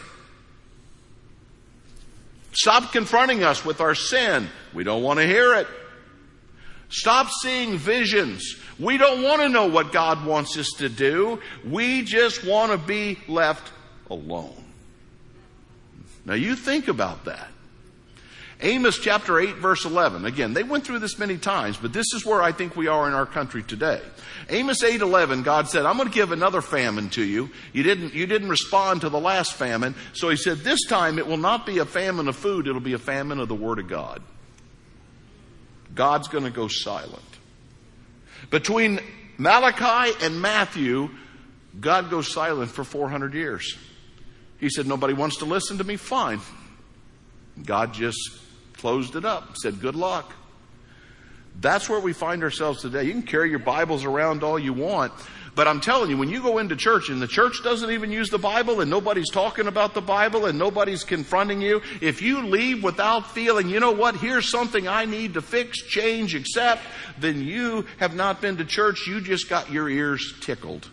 Stop 2.51 2.91
confronting 2.91 3.43
us 3.43 3.63
with 3.63 3.79
our 3.79 3.95
sin. 3.95 4.49
We 4.73 4.83
don't 4.83 5.03
want 5.03 5.19
to 5.19 5.25
hear 5.25 5.53
it. 5.55 5.67
Stop 6.89 7.29
seeing 7.41 7.77
visions. 7.77 8.55
We 8.79 8.97
don't 8.97 9.23
want 9.23 9.41
to 9.41 9.49
know 9.49 9.67
what 9.67 9.91
God 9.91 10.25
wants 10.25 10.57
us 10.57 10.69
to 10.79 10.89
do. 10.89 11.39
We 11.67 12.03
just 12.03 12.43
want 12.43 12.71
to 12.71 12.77
be 12.77 13.19
left 13.27 13.71
alone. 14.09 14.62
Now 16.25 16.33
you 16.33 16.55
think 16.55 16.87
about 16.87 17.25
that. 17.25 17.47
Amos 18.61 18.97
chapter 18.97 19.39
8 19.39 19.57
verse 19.57 19.83
11. 19.83 20.25
Again, 20.25 20.53
they 20.53 20.63
went 20.63 20.85
through 20.85 20.99
this 20.99 21.19
many 21.19 21.37
times, 21.37 21.77
but 21.77 21.91
this 21.91 22.05
is 22.13 22.25
where 22.25 22.41
I 22.41 22.53
think 22.53 22.75
we 22.75 22.87
are 22.87 23.07
in 23.07 23.13
our 23.13 23.25
country 23.25 23.61
today. 23.61 24.01
Amos 24.49 24.83
8:11, 24.83 25.43
God 25.43 25.69
said, 25.69 25.85
"I'm 25.85 25.97
going 25.97 26.07
to 26.07 26.13
give 26.13 26.31
another 26.31 26.61
famine 26.61 27.09
to 27.11 27.23
you. 27.23 27.49
You 27.73 27.83
didn't 27.83 28.13
you 28.13 28.25
didn't 28.25 28.49
respond 28.49 29.01
to 29.01 29.09
the 29.09 29.19
last 29.19 29.53
famine." 29.53 29.95
So 30.13 30.29
he 30.29 30.37
said, 30.37 30.59
"This 30.59 30.85
time 30.85 31.19
it 31.19 31.27
will 31.27 31.37
not 31.37 31.65
be 31.65 31.79
a 31.79 31.85
famine 31.85 32.27
of 32.27 32.35
food, 32.35 32.67
it'll 32.67 32.81
be 32.81 32.93
a 32.93 32.99
famine 32.99 33.39
of 33.39 33.47
the 33.47 33.55
word 33.55 33.79
of 33.79 33.87
God." 33.87 34.21
God's 35.93 36.27
going 36.27 36.45
to 36.45 36.49
go 36.49 36.67
silent. 36.67 37.21
Between 38.49 38.99
Malachi 39.37 40.15
and 40.21 40.41
Matthew, 40.41 41.09
God 41.79 42.09
goes 42.09 42.31
silent 42.31 42.71
for 42.71 42.83
400 42.83 43.33
years. 43.33 43.77
He 44.63 44.69
said, 44.69 44.87
Nobody 44.87 45.13
wants 45.13 45.37
to 45.37 45.45
listen 45.45 45.77
to 45.79 45.83
me? 45.83 45.97
Fine. 45.97 46.39
God 47.65 47.93
just 47.93 48.39
closed 48.77 49.17
it 49.17 49.25
up, 49.25 49.57
said, 49.57 49.81
Good 49.81 49.95
luck. 49.95 50.33
That's 51.59 51.89
where 51.89 51.99
we 51.99 52.13
find 52.13 52.41
ourselves 52.43 52.81
today. 52.81 53.03
You 53.03 53.11
can 53.11 53.23
carry 53.23 53.49
your 53.49 53.59
Bibles 53.59 54.05
around 54.05 54.41
all 54.41 54.57
you 54.57 54.71
want, 54.71 55.11
but 55.53 55.67
I'm 55.67 55.81
telling 55.81 56.09
you, 56.09 56.17
when 56.17 56.29
you 56.29 56.41
go 56.41 56.59
into 56.59 56.77
church 56.77 57.09
and 57.09 57.21
the 57.21 57.27
church 57.27 57.61
doesn't 57.61 57.91
even 57.91 58.09
use 58.09 58.29
the 58.29 58.39
Bible 58.39 58.79
and 58.79 58.89
nobody's 58.89 59.29
talking 59.29 59.67
about 59.67 59.93
the 59.93 60.01
Bible 60.01 60.45
and 60.45 60.57
nobody's 60.57 61.03
confronting 61.03 61.61
you, 61.61 61.81
if 61.99 62.21
you 62.21 62.47
leave 62.47 62.83
without 62.83 63.31
feeling, 63.31 63.67
you 63.67 63.81
know 63.81 63.91
what, 63.91 64.15
here's 64.15 64.49
something 64.49 64.87
I 64.87 65.03
need 65.03 65.33
to 65.33 65.41
fix, 65.41 65.77
change, 65.81 66.35
accept, 66.35 66.81
then 67.19 67.43
you 67.43 67.85
have 67.97 68.15
not 68.15 68.41
been 68.41 68.55
to 68.57 68.65
church. 68.65 69.07
You 69.07 69.19
just 69.19 69.49
got 69.49 69.69
your 69.69 69.89
ears 69.89 70.33
tickled. 70.39 70.89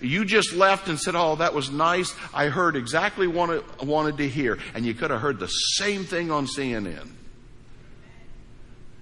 You 0.00 0.24
just 0.24 0.52
left 0.52 0.88
and 0.88 0.98
said, 0.98 1.14
Oh, 1.14 1.36
that 1.36 1.54
was 1.54 1.70
nice. 1.70 2.14
I 2.32 2.46
heard 2.46 2.76
exactly 2.76 3.26
what 3.26 3.64
I 3.80 3.84
wanted 3.84 4.18
to 4.18 4.28
hear. 4.28 4.58
And 4.74 4.86
you 4.86 4.94
could 4.94 5.10
have 5.10 5.20
heard 5.20 5.38
the 5.38 5.48
same 5.48 6.04
thing 6.04 6.30
on 6.30 6.46
CNN. 6.46 7.10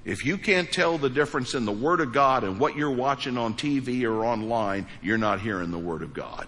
If 0.04 0.24
you 0.24 0.38
can't 0.38 0.70
tell 0.70 0.98
the 0.98 1.10
difference 1.10 1.54
in 1.54 1.64
the 1.64 1.72
Word 1.72 2.00
of 2.00 2.12
God 2.12 2.44
and 2.44 2.60
what 2.60 2.76
you're 2.76 2.92
watching 2.92 3.36
on 3.36 3.54
TV 3.54 4.04
or 4.04 4.24
online, 4.24 4.86
you're 5.02 5.18
not 5.18 5.40
hearing 5.40 5.72
the 5.72 5.78
Word 5.78 6.02
of 6.02 6.14
God. 6.14 6.46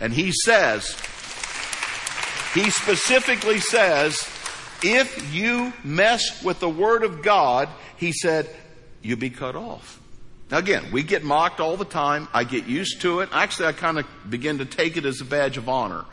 And 0.00 0.12
he 0.12 0.32
says, 0.32 0.88
he 2.54 2.70
specifically 2.70 3.60
says, 3.60 4.16
if 4.82 5.34
you 5.34 5.72
mess 5.84 6.42
with 6.42 6.60
the 6.60 6.68
Word 6.68 7.04
of 7.04 7.22
God, 7.22 7.68
he 7.98 8.12
said, 8.12 8.48
you 9.02 9.16
be 9.16 9.28
cut 9.28 9.54
off. 9.54 10.00
Now 10.54 10.60
again, 10.60 10.92
we 10.92 11.02
get 11.02 11.24
mocked 11.24 11.58
all 11.58 11.76
the 11.76 11.84
time. 11.84 12.28
I 12.32 12.44
get 12.44 12.66
used 12.66 13.00
to 13.00 13.18
it. 13.18 13.28
Actually, 13.32 13.66
I 13.66 13.72
kind 13.72 13.98
of 13.98 14.06
begin 14.30 14.58
to 14.58 14.64
take 14.64 14.96
it 14.96 15.04
as 15.04 15.20
a 15.20 15.24
badge 15.24 15.56
of 15.56 15.68
honor. 15.68 16.04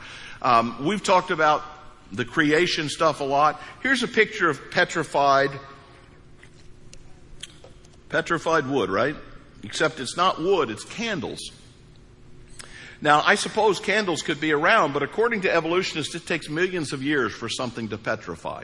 Um, 0.41 0.83
we've 0.83 1.03
talked 1.03 1.29
about 1.29 1.63
the 2.11 2.25
creation 2.25 2.89
stuff 2.89 3.19
a 3.19 3.23
lot. 3.23 3.61
Here's 3.83 4.01
a 4.01 4.07
picture 4.07 4.49
of 4.49 4.71
petrified, 4.71 5.51
petrified 8.09 8.65
wood, 8.65 8.89
right? 8.89 9.15
Except 9.61 9.99
it's 9.99 10.17
not 10.17 10.41
wood, 10.41 10.71
it's 10.71 10.85
candles. 10.85 11.51
Now, 12.99 13.21
I 13.23 13.35
suppose 13.35 13.79
candles 13.79 14.23
could 14.23 14.41
be 14.41 14.53
around, 14.53 14.93
but 14.93 15.03
according 15.03 15.41
to 15.41 15.53
evolutionists, 15.53 16.15
it 16.15 16.25
takes 16.25 16.49
millions 16.49 16.93
of 16.93 17.03
years 17.03 17.31
for 17.31 17.47
something 17.47 17.89
to 17.89 17.97
petrify. 17.99 18.63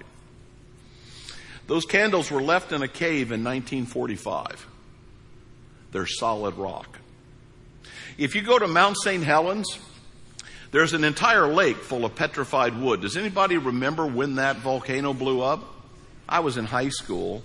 Those 1.67 1.85
candles 1.85 2.31
were 2.31 2.41
left 2.41 2.71
in 2.71 2.81
a 2.81 2.87
cave 2.87 3.31
in 3.31 3.43
1945. 3.43 4.69
They're 5.91 6.05
solid 6.05 6.55
rock. 6.55 6.99
If 8.17 8.35
you 8.35 8.41
go 8.41 8.57
to 8.57 8.67
Mount 8.67 8.97
St. 8.97 9.23
Helens, 9.23 9.77
there's 10.71 10.93
an 10.93 11.03
entire 11.03 11.47
lake 11.47 11.77
full 11.77 12.03
of 12.03 12.15
petrified 12.15 12.79
wood. 12.79 13.01
Does 13.01 13.15
anybody 13.15 13.57
remember 13.57 14.05
when 14.05 14.35
that 14.35 14.57
volcano 14.57 15.13
blew 15.13 15.41
up? 15.41 15.63
I 16.27 16.41
was 16.41 16.57
in 16.57 16.65
high 16.65 16.89
school. 16.89 17.43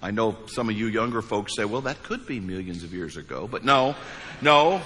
I 0.00 0.10
know 0.10 0.36
some 0.46 0.68
of 0.68 0.76
you 0.76 0.86
younger 0.86 1.22
folks 1.22 1.56
say, 1.56 1.64
well, 1.64 1.80
that 1.82 2.02
could 2.02 2.26
be 2.26 2.40
millions 2.40 2.84
of 2.84 2.92
years 2.92 3.16
ago, 3.16 3.48
but 3.48 3.64
no, 3.64 3.96
no. 4.42 4.82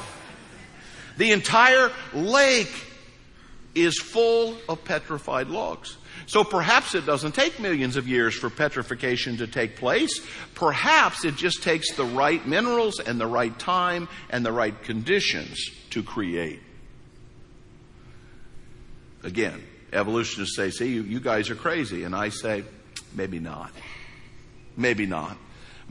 The 1.18 1.32
entire 1.32 1.90
lake 2.14 2.72
is 3.74 3.98
full 3.98 4.56
of 4.68 4.84
petrified 4.84 5.48
logs. 5.48 5.96
So 6.26 6.44
perhaps 6.44 6.94
it 6.94 7.06
doesn't 7.06 7.34
take 7.34 7.60
millions 7.60 7.96
of 7.96 8.06
years 8.06 8.34
for 8.34 8.50
petrification 8.50 9.38
to 9.38 9.46
take 9.46 9.76
place. 9.76 10.24
Perhaps 10.54 11.24
it 11.24 11.36
just 11.36 11.62
takes 11.62 11.94
the 11.94 12.04
right 12.04 12.46
minerals 12.46 13.00
and 13.00 13.20
the 13.20 13.26
right 13.26 13.56
time 13.58 14.08
and 14.30 14.44
the 14.44 14.52
right 14.52 14.80
conditions 14.82 15.70
to 15.90 16.02
create. 16.02 16.60
Again, 19.22 19.62
evolutionists 19.92 20.56
say, 20.56 20.70
see, 20.70 20.92
you, 20.92 21.02
you 21.02 21.20
guys 21.20 21.50
are 21.50 21.54
crazy. 21.54 22.04
And 22.04 22.14
I 22.14 22.30
say, 22.30 22.64
maybe 23.14 23.38
not. 23.38 23.70
Maybe 24.76 25.06
not. 25.06 25.36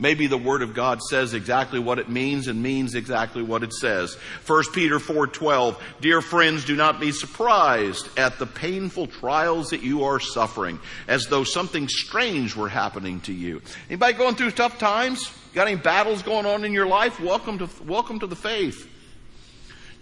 Maybe 0.02 0.26
the 0.26 0.36
word 0.36 0.62
of 0.62 0.74
God 0.74 1.00
says 1.00 1.32
exactly 1.32 1.78
what 1.78 2.00
it 2.00 2.08
means 2.08 2.48
and 2.48 2.60
means 2.60 2.96
exactly 2.96 3.40
what 3.40 3.62
it 3.62 3.72
says. 3.72 4.16
1 4.46 4.64
Peter 4.72 4.98
4:12 4.98 5.76
Dear 6.00 6.20
friends 6.20 6.64
do 6.64 6.74
not 6.74 6.98
be 6.98 7.12
surprised 7.12 8.08
at 8.18 8.40
the 8.40 8.46
painful 8.46 9.06
trials 9.06 9.70
that 9.70 9.84
you 9.84 10.02
are 10.02 10.18
suffering 10.18 10.80
as 11.06 11.26
though 11.26 11.44
something 11.44 11.86
strange 11.86 12.56
were 12.56 12.68
happening 12.68 13.20
to 13.20 13.32
you. 13.32 13.62
Anybody 13.88 14.14
going 14.14 14.34
through 14.34 14.50
tough 14.50 14.76
times? 14.76 15.30
Got 15.54 15.68
any 15.68 15.76
battles 15.76 16.22
going 16.22 16.46
on 16.46 16.64
in 16.64 16.72
your 16.72 16.88
life? 16.88 17.20
Welcome 17.20 17.58
to 17.58 17.68
welcome 17.86 18.18
to 18.18 18.26
the 18.26 18.34
faith. 18.34 18.91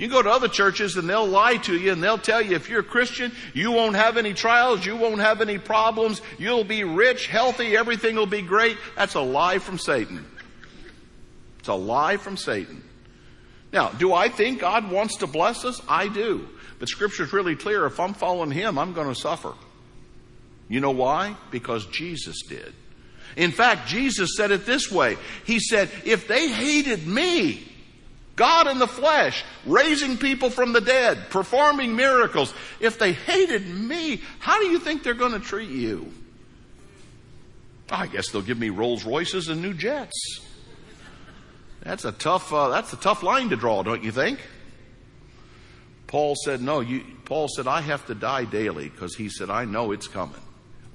You 0.00 0.08
go 0.08 0.22
to 0.22 0.30
other 0.30 0.48
churches 0.48 0.96
and 0.96 1.06
they'll 1.06 1.26
lie 1.26 1.58
to 1.58 1.76
you 1.76 1.92
and 1.92 2.02
they'll 2.02 2.16
tell 2.16 2.40
you 2.40 2.56
if 2.56 2.70
you're 2.70 2.80
a 2.80 2.82
Christian, 2.82 3.32
you 3.52 3.70
won't 3.70 3.96
have 3.96 4.16
any 4.16 4.32
trials, 4.32 4.86
you 4.86 4.96
won't 4.96 5.20
have 5.20 5.42
any 5.42 5.58
problems, 5.58 6.22
you'll 6.38 6.64
be 6.64 6.84
rich, 6.84 7.26
healthy, 7.26 7.76
everything 7.76 8.16
will 8.16 8.24
be 8.24 8.40
great. 8.40 8.78
That's 8.96 9.12
a 9.12 9.20
lie 9.20 9.58
from 9.58 9.76
Satan. 9.76 10.24
It's 11.58 11.68
a 11.68 11.74
lie 11.74 12.16
from 12.16 12.38
Satan. 12.38 12.82
Now, 13.74 13.90
do 13.90 14.14
I 14.14 14.30
think 14.30 14.60
God 14.60 14.90
wants 14.90 15.16
to 15.16 15.26
bless 15.26 15.66
us? 15.66 15.82
I 15.86 16.08
do. 16.08 16.48
But 16.78 16.88
scripture's 16.88 17.34
really 17.34 17.54
clear. 17.54 17.84
If 17.84 18.00
I'm 18.00 18.14
following 18.14 18.52
Him, 18.52 18.78
I'm 18.78 18.94
going 18.94 19.08
to 19.08 19.14
suffer. 19.14 19.52
You 20.70 20.80
know 20.80 20.92
why? 20.92 21.36
Because 21.50 21.84
Jesus 21.84 22.40
did. 22.48 22.72
In 23.36 23.52
fact, 23.52 23.86
Jesus 23.86 24.30
said 24.34 24.50
it 24.50 24.64
this 24.64 24.90
way. 24.90 25.18
He 25.44 25.60
said, 25.60 25.90
if 26.06 26.26
they 26.26 26.48
hated 26.48 27.06
me, 27.06 27.69
God 28.40 28.68
in 28.68 28.78
the 28.78 28.88
flesh, 28.88 29.44
raising 29.66 30.16
people 30.16 30.48
from 30.48 30.72
the 30.72 30.80
dead, 30.80 31.28
performing 31.28 31.94
miracles, 31.94 32.54
if 32.80 32.98
they 32.98 33.12
hated 33.12 33.68
me, 33.68 34.22
how 34.38 34.58
do 34.58 34.68
you 34.68 34.78
think 34.78 35.02
they're 35.02 35.12
going 35.12 35.32
to 35.32 35.40
treat 35.40 35.68
you? 35.68 36.10
I 37.90 38.06
guess 38.06 38.30
they'll 38.30 38.40
give 38.40 38.58
me 38.58 38.70
Rolls 38.70 39.04
Royces 39.04 39.50
and 39.50 39.60
new 39.60 39.74
jets. 39.74 40.40
That's 41.82 42.06
a 42.06 42.12
tough, 42.12 42.50
uh, 42.50 42.70
that's 42.70 42.94
a 42.94 42.96
tough 42.96 43.22
line 43.22 43.50
to 43.50 43.56
draw, 43.56 43.82
don't 43.82 44.02
you 44.02 44.10
think? 44.10 44.40
Paul 46.06 46.34
said, 46.42 46.62
no, 46.62 46.80
you, 46.80 47.04
Paul 47.26 47.46
said, 47.46 47.66
I 47.66 47.82
have 47.82 48.06
to 48.06 48.14
die 48.14 48.44
daily 48.44 48.88
because 48.88 49.14
he 49.14 49.28
said, 49.28 49.50
I 49.50 49.66
know 49.66 49.92
it's 49.92 50.08
coming. 50.08 50.40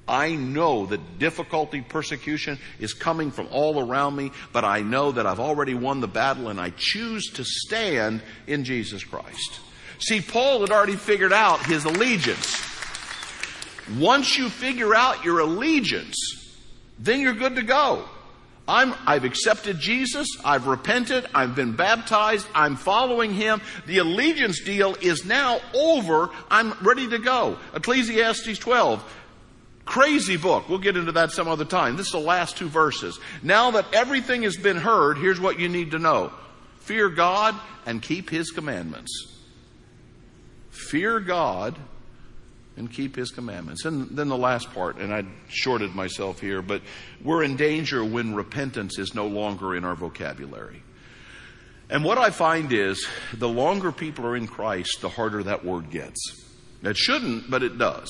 I 0.08 0.34
know 0.34 0.86
that 0.86 1.18
difficulty, 1.18 1.80
persecution 1.80 2.58
is 2.78 2.94
coming 2.94 3.30
from 3.30 3.48
all 3.50 3.80
around 3.80 4.14
me, 4.14 4.30
but 4.52 4.64
I 4.64 4.80
know 4.80 5.12
that 5.12 5.26
I've 5.26 5.40
already 5.40 5.74
won 5.74 6.00
the 6.00 6.08
battle 6.08 6.48
and 6.48 6.60
I 6.60 6.72
choose 6.76 7.30
to 7.34 7.44
stand 7.44 8.22
in 8.46 8.64
Jesus 8.64 9.02
Christ. 9.02 9.60
See, 9.98 10.20
Paul 10.20 10.60
had 10.60 10.70
already 10.70 10.96
figured 10.96 11.32
out 11.32 11.64
his 11.66 11.84
allegiance. 11.84 12.62
Once 13.98 14.36
you 14.36 14.48
figure 14.48 14.94
out 14.94 15.24
your 15.24 15.40
allegiance, 15.40 16.16
then 16.98 17.20
you're 17.20 17.34
good 17.34 17.56
to 17.56 17.62
go. 17.62 18.04
I'm, 18.68 18.94
I've 19.06 19.24
accepted 19.24 19.78
Jesus. 19.78 20.26
I've 20.44 20.66
repented. 20.66 21.26
I've 21.34 21.54
been 21.54 21.72
baptized. 21.76 22.48
I'm 22.52 22.74
following 22.74 23.32
Him. 23.32 23.60
The 23.86 23.98
allegiance 23.98 24.60
deal 24.60 24.96
is 25.00 25.24
now 25.24 25.60
over. 25.72 26.30
I'm 26.50 26.72
ready 26.82 27.08
to 27.10 27.18
go. 27.18 27.58
Ecclesiastes 27.74 28.58
12. 28.58 29.04
Crazy 29.86 30.36
book. 30.36 30.68
We'll 30.68 30.78
get 30.78 30.96
into 30.96 31.12
that 31.12 31.30
some 31.30 31.48
other 31.48 31.64
time. 31.64 31.96
This 31.96 32.06
is 32.06 32.12
the 32.12 32.18
last 32.18 32.58
two 32.58 32.68
verses. 32.68 33.18
Now 33.42 33.70
that 33.70 33.86
everything 33.94 34.42
has 34.42 34.56
been 34.56 34.76
heard, 34.76 35.16
here's 35.16 35.40
what 35.40 35.58
you 35.58 35.68
need 35.68 35.92
to 35.92 35.98
know. 35.98 36.32
Fear 36.80 37.08
God 37.10 37.54
and 37.86 38.02
keep 38.02 38.28
His 38.28 38.50
commandments. 38.50 39.36
Fear 40.70 41.20
God 41.20 41.76
and 42.76 42.92
keep 42.92 43.16
his 43.16 43.30
commandments. 43.30 43.84
And 43.84 44.10
then 44.10 44.28
the 44.28 44.36
last 44.36 44.72
part, 44.72 44.98
and 44.98 45.12
I 45.12 45.24
shorted 45.48 45.94
myself 45.94 46.40
here, 46.40 46.62
but 46.62 46.82
we're 47.22 47.42
in 47.42 47.56
danger 47.56 48.04
when 48.04 48.34
repentance 48.34 48.98
is 48.98 49.14
no 49.14 49.26
longer 49.26 49.74
in 49.74 49.84
our 49.84 49.94
vocabulary. 49.94 50.82
And 51.88 52.04
what 52.04 52.18
I 52.18 52.30
find 52.30 52.72
is 52.72 53.06
the 53.32 53.48
longer 53.48 53.92
people 53.92 54.26
are 54.26 54.36
in 54.36 54.46
Christ, 54.46 55.00
the 55.00 55.08
harder 55.08 55.42
that 55.44 55.64
word 55.64 55.90
gets. 55.90 56.44
It 56.82 56.96
shouldn't, 56.96 57.50
but 57.50 57.62
it 57.62 57.78
does. 57.78 58.08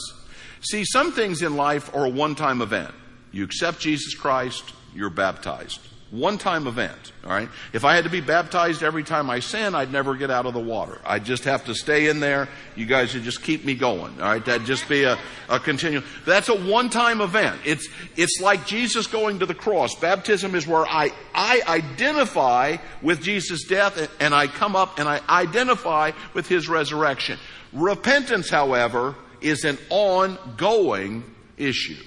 See, 0.61 0.85
some 0.85 1.12
things 1.12 1.42
in 1.42 1.57
life 1.57 1.95
are 1.95 2.07
a 2.07 2.11
one 2.11 2.35
time 2.35 2.62
event. 2.62 2.95
You 3.33 3.45
accept 3.45 3.81
Jesus 3.81 4.14
Christ, 4.14 4.73
you're 4.95 5.11
baptized. 5.11 5.81
One 6.12 6.38
time 6.38 6.69
event, 6.69 7.12
alright? 7.25 7.49
If 7.73 7.85
I 7.85 7.97
had 7.97 8.05
to 8.05 8.11
be 8.11 8.21
baptized 8.21 8.85
every 8.85 9.03
time 9.03 9.29
I 9.29 9.40
sin, 9.40 9.75
I'd 9.75 9.90
never 9.90 10.14
get 10.14 10.31
out 10.31 10.47
of 10.47 10.55
the 10.55 10.61
water. 10.61 11.01
I'd 11.05 11.25
just 11.25 11.42
have 11.45 11.64
to 11.64 11.75
stay 11.75 12.09
in 12.09 12.21
there. 12.21 12.49
You 12.77 12.87
guys 12.87 13.12
would 13.14 13.25
just 13.25 13.42
keep 13.42 13.64
me 13.64 13.75
going, 13.75 14.14
alright? 14.21 14.45
That'd 14.45 14.66
just 14.66 14.88
be 14.88 15.03
a, 15.03 15.19
a 15.49 15.59
continual. 15.59 16.05
That's 16.25 16.49
a 16.49 16.55
one 16.55 16.90
time 16.90 17.21
event. 17.21 17.61
It's, 17.64 17.88
it's 18.16 18.40
like 18.40 18.66
Jesus 18.66 19.09
going 19.09 19.40
to 19.40 19.47
the 19.47 19.55
cross. 19.55 19.97
Baptism 19.97 20.55
is 20.55 20.64
where 20.64 20.87
I, 20.87 21.11
I 21.35 21.62
identify 21.66 22.77
with 23.03 23.21
Jesus' 23.21 23.64
death 23.64 24.09
and 24.21 24.33
I 24.33 24.47
come 24.47 24.77
up 24.77 25.01
and 25.01 25.09
I 25.09 25.21
identify 25.29 26.12
with 26.35 26.47
His 26.47 26.69
resurrection. 26.69 27.37
Repentance, 27.73 28.49
however, 28.49 29.16
is 29.49 29.65
an 29.65 29.79
ongoing 29.91 31.25
issue. 31.57 32.03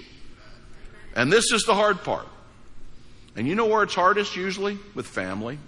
And 1.14 1.32
this 1.32 1.52
is 1.52 1.62
the 1.62 1.74
hard 1.74 2.02
part. 2.02 2.26
And 3.36 3.46
you 3.46 3.54
know 3.54 3.66
where 3.66 3.82
it's 3.82 3.94
hardest 3.94 4.36
usually? 4.36 4.78
With 4.94 5.06
family, 5.06 5.58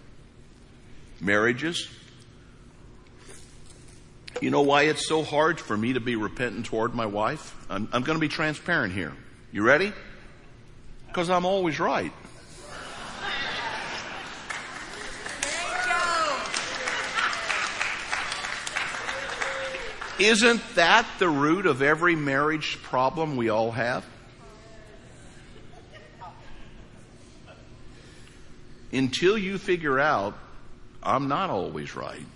marriages. 1.21 1.89
You 4.41 4.51
know 4.51 4.63
why 4.63 4.83
it's 4.85 5.07
so 5.07 5.23
hard 5.23 5.61
for 5.61 5.77
me 5.77 5.93
to 5.93 6.01
be 6.01 6.17
repentant 6.17 6.67
toward 6.67 6.95
my 6.95 7.07
wife? 7.07 7.55
I'm, 7.69 7.89
I'm 7.93 8.03
going 8.03 8.17
to 8.17 8.21
be 8.21 8.29
transparent 8.29 8.93
here. 8.93 9.13
You 9.53 9.63
ready? 9.63 9.93
Because 11.07 11.31
I'm 11.31 11.45
always 11.45 11.79
right. 11.79 12.13
Isn't 20.23 20.63
that 20.77 21.07
the 21.19 21.29
root 21.29 21.67
of 21.67 21.83
every 21.83 22.15
marriage 22.15 22.81
problem 22.83 23.37
we 23.37 23.49
all 23.49 23.73
have? 23.73 24.05
until 28.93 29.39
you 29.39 29.59
figure 29.59 29.99
out 29.99 30.35
I'm 31.03 31.27
not 31.27 31.51
always 31.51 31.97
right. 31.97 32.27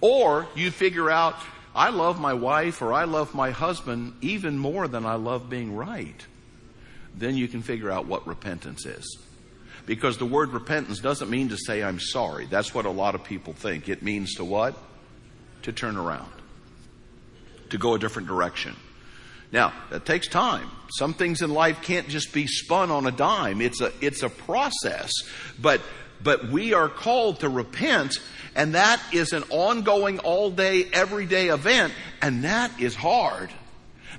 Or 0.00 0.46
you 0.54 0.70
figure 0.70 1.10
out 1.10 1.34
I 1.74 1.90
love 1.90 2.20
my 2.20 2.34
wife 2.34 2.82
or 2.82 2.92
I 2.92 3.04
love 3.04 3.34
my 3.34 3.50
husband 3.50 4.14
even 4.20 4.58
more 4.58 4.86
than 4.86 5.04
I 5.04 5.14
love 5.14 5.50
being 5.50 5.74
right. 5.74 6.26
Then 7.14 7.36
you 7.36 7.48
can 7.48 7.62
figure 7.62 7.90
out 7.90 8.06
what 8.06 8.26
repentance 8.26 8.86
is. 8.86 9.18
Because 9.86 10.18
the 10.18 10.26
word 10.26 10.50
repentance 10.50 11.00
doesn't 11.00 11.30
mean 11.30 11.48
to 11.48 11.56
say 11.56 11.82
I'm 11.82 11.98
sorry. 11.98 12.46
That's 12.46 12.74
what 12.74 12.84
a 12.84 12.90
lot 12.90 13.14
of 13.14 13.24
people 13.24 13.54
think. 13.54 13.88
It 13.88 14.02
means 14.02 14.34
to 14.34 14.44
what? 14.44 14.76
To 15.62 15.72
turn 15.72 15.96
around. 15.96 16.30
To 17.70 17.78
go 17.78 17.94
a 17.94 17.98
different 17.98 18.28
direction. 18.28 18.76
Now, 19.50 19.72
that 19.90 20.04
takes 20.04 20.28
time. 20.28 20.70
Some 20.90 21.14
things 21.14 21.40
in 21.40 21.50
life 21.50 21.82
can't 21.82 22.08
just 22.08 22.32
be 22.32 22.46
spun 22.46 22.90
on 22.90 23.06
a 23.06 23.10
dime. 23.10 23.60
It's 23.60 23.80
a, 23.80 23.92
it's 24.00 24.22
a 24.22 24.28
process. 24.28 25.10
But, 25.60 25.80
but 26.22 26.48
we 26.50 26.74
are 26.74 26.88
called 26.88 27.40
to 27.40 27.48
repent, 27.48 28.18
and 28.54 28.74
that 28.74 29.02
is 29.12 29.32
an 29.32 29.44
ongoing, 29.48 30.18
all 30.18 30.50
day, 30.50 30.84
everyday 30.92 31.48
event, 31.48 31.94
and 32.20 32.44
that 32.44 32.78
is 32.78 32.94
hard. 32.94 33.50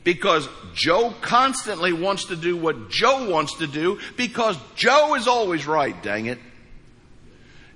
Because 0.03 0.47
Joe 0.73 1.13
constantly 1.21 1.93
wants 1.93 2.25
to 2.25 2.35
do 2.35 2.55
what 2.55 2.89
Joe 2.89 3.29
wants 3.29 3.57
to 3.57 3.67
do 3.67 3.99
because 4.15 4.57
Joe 4.75 5.15
is 5.15 5.27
always 5.27 5.67
right, 5.67 6.01
dang 6.01 6.27
it. 6.27 6.39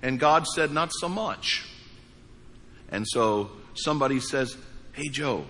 And 0.01 0.19
God 0.19 0.47
said, 0.47 0.71
not 0.71 0.91
so 0.93 1.09
much. 1.09 1.65
And 2.89 3.05
so 3.07 3.51
somebody 3.73 4.19
says, 4.19 4.55
Hey, 4.93 5.09
Joe, 5.09 5.45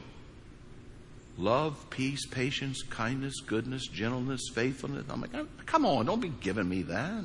love, 1.37 1.89
peace, 1.89 2.25
patience, 2.25 2.83
kindness, 2.83 3.39
goodness, 3.41 3.87
gentleness, 3.87 4.49
faithfulness. 4.53 5.05
I'm 5.09 5.21
like, 5.21 5.31
come 5.65 5.85
on, 5.85 6.05
don't 6.05 6.21
be 6.21 6.31
giving 6.41 6.67
me 6.67 6.83
that. 6.83 7.23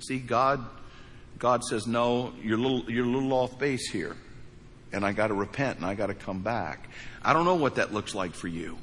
See, 0.00 0.18
God, 0.18 0.64
God 1.38 1.62
says, 1.64 1.86
no, 1.86 2.32
you're 2.42 2.58
a 2.58 2.60
little, 2.60 2.90
you're 2.90 3.04
a 3.04 3.08
little 3.08 3.32
off 3.32 3.58
base 3.58 3.88
here. 3.88 4.16
And 4.92 5.04
I 5.04 5.12
got 5.12 5.28
to 5.28 5.34
repent 5.34 5.78
and 5.78 5.86
I 5.86 5.94
got 5.94 6.08
to 6.08 6.14
come 6.14 6.42
back. 6.42 6.88
I 7.22 7.32
don't 7.32 7.44
know 7.44 7.54
what 7.54 7.76
that 7.76 7.94
looks 7.94 8.14
like 8.14 8.34
for 8.34 8.48
you. 8.48 8.76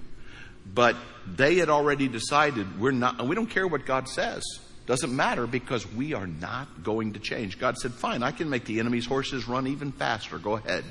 But 0.74 0.96
they 1.28 1.56
had 1.56 1.70
already 1.70 2.08
decided 2.08 2.80
we're 2.80 2.92
not, 2.92 3.26
we 3.26 3.36
don't 3.36 3.50
care 3.50 3.68
what 3.68 3.86
God 3.86 4.08
says. 4.08 4.44
Doesn't 4.86 5.16
matter 5.16 5.46
because 5.46 5.92
we 5.92 6.14
are 6.16 6.26
not 6.26 6.84
going 6.84 7.14
to 7.14 7.20
change. 7.20 7.60
God 7.60 7.78
said, 7.78 7.94
fine, 7.94 8.24
I 8.24 8.32
can 8.32 8.50
make 8.50 8.66
the 8.66 8.80
enemy's 8.80 9.06
horses 9.06 9.48
run 9.48 9.68
even 9.68 9.92
faster. 9.92 10.40
Go 10.40 10.54
ahead. 10.54 10.84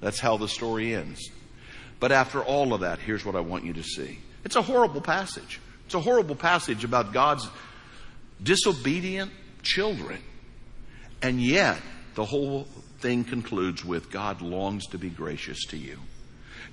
That's 0.00 0.18
how 0.18 0.38
the 0.38 0.48
story 0.48 0.94
ends. 0.94 1.30
But 2.00 2.12
after 2.12 2.42
all 2.42 2.74
of 2.74 2.80
that, 2.80 2.98
here's 2.98 3.24
what 3.24 3.34
I 3.34 3.40
want 3.40 3.64
you 3.64 3.72
to 3.74 3.82
see. 3.82 4.18
It's 4.44 4.56
a 4.56 4.62
horrible 4.62 5.00
passage. 5.00 5.60
It's 5.86 5.94
a 5.94 6.00
horrible 6.00 6.36
passage 6.36 6.84
about 6.84 7.12
God's 7.12 7.48
disobedient 8.42 9.32
children. 9.62 10.22
And 11.22 11.40
yet, 11.40 11.78
the 12.14 12.24
whole 12.24 12.68
thing 13.00 13.24
concludes 13.24 13.84
with 13.84 14.10
God 14.10 14.40
longs 14.42 14.86
to 14.88 14.98
be 14.98 15.10
gracious 15.10 15.64
to 15.66 15.76
you. 15.76 15.98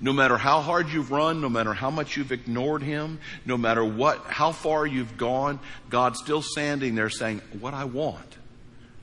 No 0.00 0.12
matter 0.12 0.36
how 0.36 0.60
hard 0.60 0.90
you've 0.90 1.10
run, 1.10 1.40
no 1.40 1.48
matter 1.48 1.72
how 1.72 1.90
much 1.90 2.16
you've 2.16 2.32
ignored 2.32 2.82
Him, 2.82 3.18
no 3.46 3.56
matter 3.56 3.84
what, 3.84 4.24
how 4.26 4.52
far 4.52 4.86
you've 4.86 5.16
gone, 5.16 5.58
God's 5.88 6.20
still 6.20 6.42
standing 6.42 6.94
there 6.94 7.08
saying, 7.08 7.40
what 7.58 7.72
I 7.72 7.84
want, 7.84 8.36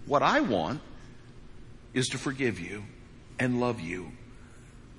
what 0.05 0.21
I 0.21 0.41
want 0.41 0.81
is 1.93 2.09
to 2.09 2.17
forgive 2.17 2.59
you 2.59 2.83
and 3.39 3.59
love 3.59 3.79
you 3.79 4.11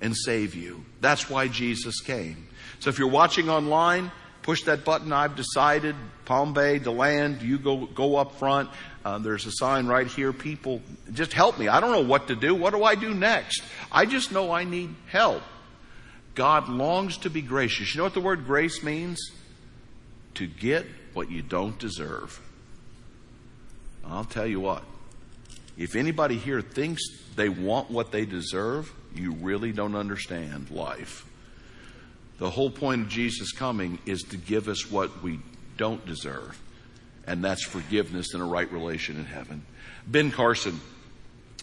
and 0.01 0.15
save 0.15 0.55
you. 0.55 0.85
That's 1.01 1.29
why 1.29 1.47
Jesus 1.47 2.01
came. 2.01 2.47
So 2.79 2.89
if 2.89 2.99
you're 2.99 3.07
watching 3.07 3.49
online, 3.49 4.11
push 4.41 4.63
that 4.63 4.85
button. 4.85 5.11
I've 5.11 5.35
decided. 5.35 5.95
Palm 6.25 6.53
Bay, 6.53 6.79
DeLand, 6.79 7.41
you 7.41 7.59
go 7.59 7.85
go 7.85 8.15
up 8.15 8.35
front. 8.35 8.69
Uh, 9.03 9.19
there's 9.19 9.45
a 9.45 9.51
sign 9.51 9.85
right 9.85 10.07
here. 10.07 10.33
People, 10.33 10.81
just 11.13 11.33
help 11.33 11.59
me. 11.59 11.67
I 11.67 11.79
don't 11.79 11.91
know 11.91 12.01
what 12.01 12.27
to 12.29 12.35
do. 12.35 12.55
What 12.55 12.73
do 12.73 12.83
I 12.83 12.95
do 12.95 13.13
next? 13.13 13.61
I 13.91 14.05
just 14.05 14.31
know 14.31 14.51
I 14.51 14.63
need 14.63 14.95
help. 15.07 15.43
God 16.33 16.67
longs 16.67 17.17
to 17.17 17.29
be 17.29 17.41
gracious. 17.41 17.93
You 17.93 17.99
know 17.99 18.03
what 18.03 18.15
the 18.15 18.21
word 18.21 18.45
grace 18.45 18.83
means? 18.83 19.19
To 20.35 20.47
get 20.47 20.85
what 21.13 21.31
you 21.31 21.41
don't 21.41 21.77
deserve. 21.77 22.41
I'll 24.03 24.25
tell 24.25 24.47
you 24.47 24.59
what. 24.59 24.83
If 25.77 25.95
anybody 25.95 26.37
here 26.37 26.61
thinks 26.61 27.01
they 27.35 27.49
want 27.49 27.91
what 27.91 28.11
they 28.11 28.25
deserve, 28.25 28.91
you 29.15 29.33
really 29.33 29.71
don't 29.71 29.95
understand 29.95 30.69
life. 30.69 31.25
The 32.37 32.49
whole 32.49 32.69
point 32.69 33.03
of 33.03 33.09
Jesus 33.09 33.51
coming 33.51 33.99
is 34.05 34.23
to 34.23 34.37
give 34.37 34.67
us 34.67 34.89
what 34.91 35.23
we 35.23 35.39
don't 35.77 36.05
deserve, 36.05 36.59
and 37.25 37.43
that's 37.43 37.63
forgiveness 37.63 38.33
and 38.33 38.43
a 38.43 38.45
right 38.45 38.69
relation 38.71 39.17
in 39.17 39.25
heaven. 39.25 39.65
Ben 40.05 40.31
Carson, 40.31 40.79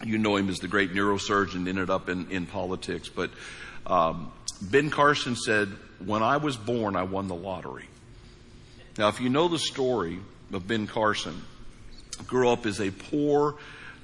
you 0.05 0.19
know 0.19 0.37
him 0.37 0.49
as 0.49 0.59
the 0.59 0.69
great 0.69 0.93
neurosurgeon, 0.93 1.69
ended 1.69 1.91
up 1.91 2.09
in, 2.09 2.31
in 2.31 2.47
politics, 2.47 3.09
but 3.09 3.31
um, 3.87 4.33
Ben 4.62 4.91
Carson 4.91 5.37
said, 5.37 5.69
When 6.05 6.23
I 6.23 6.38
was 6.38 6.57
born, 6.57 6.97
I 6.97 7.03
won 7.03 7.29
the 7.29 7.35
lottery. 7.35 7.87
Now, 8.99 9.09
if 9.09 9.21
you 9.21 9.29
know 9.29 9.49
the 9.49 9.59
story 9.59 10.19
of 10.53 10.67
Ben 10.67 10.87
Carson, 10.87 11.43
grew 12.27 12.49
up 12.49 12.67
as 12.67 12.81
a 12.81 12.91
poor 12.91 13.57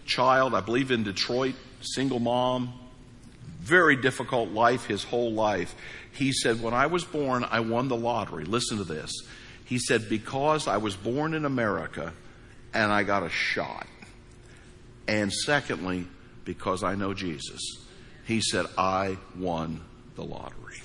child, 0.06 0.54
I 0.54 0.60
believe 0.60 0.90
in 0.90 1.04
Detroit, 1.04 1.54
single 1.80 2.18
mom, 2.18 2.72
very 3.60 3.96
difficult 3.96 4.50
life 4.50 4.86
his 4.86 5.04
whole 5.04 5.32
life. 5.32 5.74
He 6.12 6.32
said, 6.32 6.62
When 6.62 6.74
I 6.74 6.86
was 6.86 7.04
born, 7.04 7.44
I 7.44 7.60
won 7.60 7.88
the 7.88 7.96
lottery. 7.96 8.44
Listen 8.44 8.78
to 8.78 8.84
this. 8.84 9.12
He 9.64 9.78
said, 9.78 10.08
Because 10.08 10.66
I 10.66 10.78
was 10.78 10.96
born 10.96 11.34
in 11.34 11.44
America 11.44 12.12
and 12.72 12.92
I 12.92 13.02
got 13.02 13.22
a 13.22 13.30
shot. 13.30 13.86
And 15.06 15.32
secondly, 15.32 16.06
because 16.44 16.82
I 16.82 16.94
know 16.94 17.14
Jesus. 17.14 17.60
He 18.26 18.40
said, 18.40 18.66
I 18.76 19.16
won 19.38 19.80
the 20.16 20.24
lottery. 20.24 20.80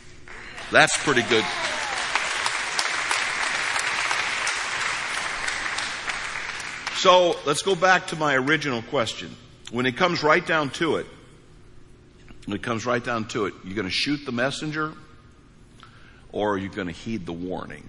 That's 0.72 0.96
pretty 1.04 1.24
good. 1.24 1.46
So 6.98 7.36
let's 7.46 7.62
go 7.62 7.76
back 7.76 8.08
to 8.08 8.16
my 8.16 8.36
original 8.36 8.82
question. 8.84 9.36
When 9.72 9.86
it 9.86 9.98
comes 9.98 10.24
right 10.24 10.46
down 10.46 10.70
to 10.72 10.96
it, 10.98 11.06
it 12.52 12.62
comes 12.62 12.86
right 12.86 13.04
down 13.04 13.26
to 13.30 13.46
it, 13.46 13.54
you're 13.64 13.76
going 13.76 13.88
to 13.88 13.94
shoot 13.94 14.26
the 14.26 14.32
messenger 14.32 14.94
or 16.32 16.56
are 16.56 16.58
you 16.58 16.68
going 16.68 16.88
to 16.88 16.94
heed 16.94 17.26
the 17.26 17.34
warning? 17.34 17.88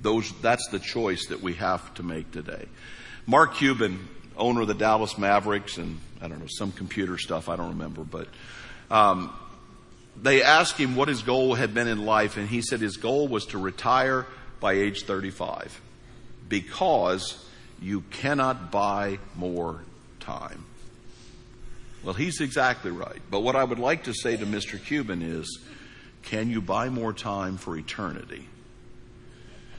Those, 0.00 0.32
that's 0.40 0.66
the 0.68 0.78
choice 0.78 1.26
that 1.26 1.42
we 1.42 1.54
have 1.54 1.92
to 1.94 2.02
make 2.02 2.30
today. 2.32 2.66
Mark 3.26 3.56
Cuban, 3.56 4.08
owner 4.36 4.62
of 4.62 4.68
the 4.68 4.74
Dallas 4.74 5.18
Mavericks 5.18 5.76
and 5.76 6.00
I 6.20 6.28
don't 6.28 6.38
know, 6.38 6.46
some 6.48 6.72
computer 6.72 7.18
stuff, 7.18 7.48
I 7.48 7.56
don't 7.56 7.70
remember, 7.70 8.02
but, 8.04 8.28
um, 8.90 9.32
they 10.20 10.42
asked 10.42 10.76
him 10.76 10.94
what 10.94 11.08
his 11.08 11.22
goal 11.22 11.54
had 11.54 11.74
been 11.74 11.88
in 11.88 12.04
life 12.04 12.36
and 12.36 12.48
he 12.48 12.62
said 12.62 12.80
his 12.80 12.96
goal 12.96 13.28
was 13.28 13.46
to 13.46 13.58
retire 13.58 14.26
by 14.60 14.74
age 14.74 15.04
35 15.04 15.80
because 16.48 17.44
you 17.80 18.02
cannot 18.10 18.70
buy 18.70 19.18
more 19.34 19.80
time. 20.20 20.64
Well, 22.04 22.14
he's 22.14 22.40
exactly 22.40 22.90
right. 22.90 23.20
But 23.30 23.40
what 23.40 23.56
I 23.56 23.64
would 23.64 23.78
like 23.78 24.04
to 24.04 24.14
say 24.14 24.36
to 24.36 24.44
Mr. 24.44 24.82
Cuban 24.82 25.22
is, 25.22 25.60
can 26.22 26.50
you 26.50 26.60
buy 26.60 26.88
more 26.88 27.12
time 27.12 27.56
for 27.56 27.76
eternity? 27.76 28.48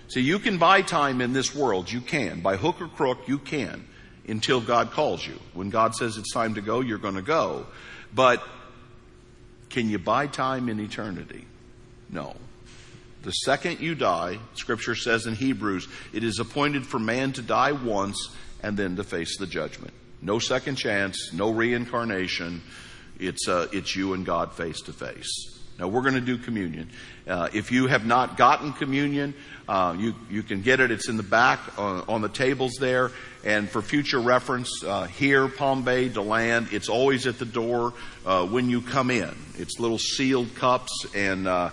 See, 0.10 0.22
you 0.22 0.40
can 0.40 0.58
buy 0.58 0.82
time 0.82 1.22
in 1.22 1.34
this 1.34 1.56
world. 1.56 1.92
You 1.92 2.02
can. 2.02 2.42
By 2.42 2.56
hook 2.56 2.82
or 2.82 2.88
crook, 2.88 3.28
you 3.28 3.40
can 3.40 3.88
until 4.28 4.62
God 4.62 4.92
calls 4.92 5.26
you. 5.26 5.40
When 5.54 5.70
God 5.70 5.96
says 5.96 6.18
it's 6.18 6.34
time 6.34 6.56
to 6.56 6.62
go, 6.62 6.82
you're 6.82 6.98
going 6.98 7.16
to 7.16 7.22
go. 7.22 7.66
But 8.14 8.44
can 9.70 9.90
you 9.90 10.00
buy 10.00 10.28
time 10.28 10.70
in 10.70 10.80
eternity? 10.80 11.46
No. 12.10 12.36
The 13.24 13.32
second 13.32 13.80
you 13.80 13.96
die, 13.96 14.38
scripture 14.54 14.96
says 14.96 15.26
in 15.26 15.36
Hebrews, 15.36 15.88
it 16.14 16.24
is 16.24 16.40
appointed 16.40 16.86
for 16.86 17.00
man 17.00 17.34
to 17.34 17.42
die 17.42 17.72
once 17.72 18.30
and 18.62 18.78
then 18.78 18.96
to 18.98 19.04
face 19.04 19.38
the 19.38 19.48
judgment. 19.48 19.94
No 20.24 20.40
second 20.40 20.78
chance, 20.78 21.34
no 21.34 21.52
reincarnation. 21.52 22.62
It's, 23.20 23.48
uh, 23.50 23.68
it's 23.74 23.94
you 23.94 24.14
and 24.14 24.26
God 24.26 24.54
face 24.54 24.80
to 24.84 24.94
face. 24.94 25.54
Now 25.78 25.90
we're 25.90 26.02
going 26.02 26.14
to 26.14 26.22
do 26.22 26.38
communion. 26.38 26.90
Uh, 27.28 27.50
if 27.54 27.72
you 27.72 27.88
have 27.88 28.06
not 28.06 28.38
gotten 28.38 28.72
communion, 28.74 29.34
uh, 29.68 29.96
you 29.98 30.14
you 30.30 30.44
can 30.44 30.62
get 30.62 30.80
it. 30.80 30.92
It's 30.92 31.10
in 31.10 31.18
the 31.18 31.24
back 31.24 31.60
on, 31.80 32.06
on 32.08 32.22
the 32.22 32.30
tables 32.30 32.74
there. 32.80 33.12
And 33.44 33.70
for 33.70 33.82
future 33.82 34.20
reference, 34.20 34.84
uh, 34.84 35.06
here 35.06 35.48
Palm 35.48 35.84
Bay, 35.84 36.10
Deland, 36.10 36.68
it's 36.72 36.90
always 36.90 37.28
at 37.28 37.40
the 37.40 37.46
door 37.46 37.94
uh, 38.26 38.46
when 38.46 38.70
you 38.70 38.82
come 38.82 39.10
in. 39.12 39.36
It's 39.58 39.80
little 39.80 39.98
sealed 39.98 40.56
cups 40.56 41.06
and 41.16 41.48
uh, 41.48 41.72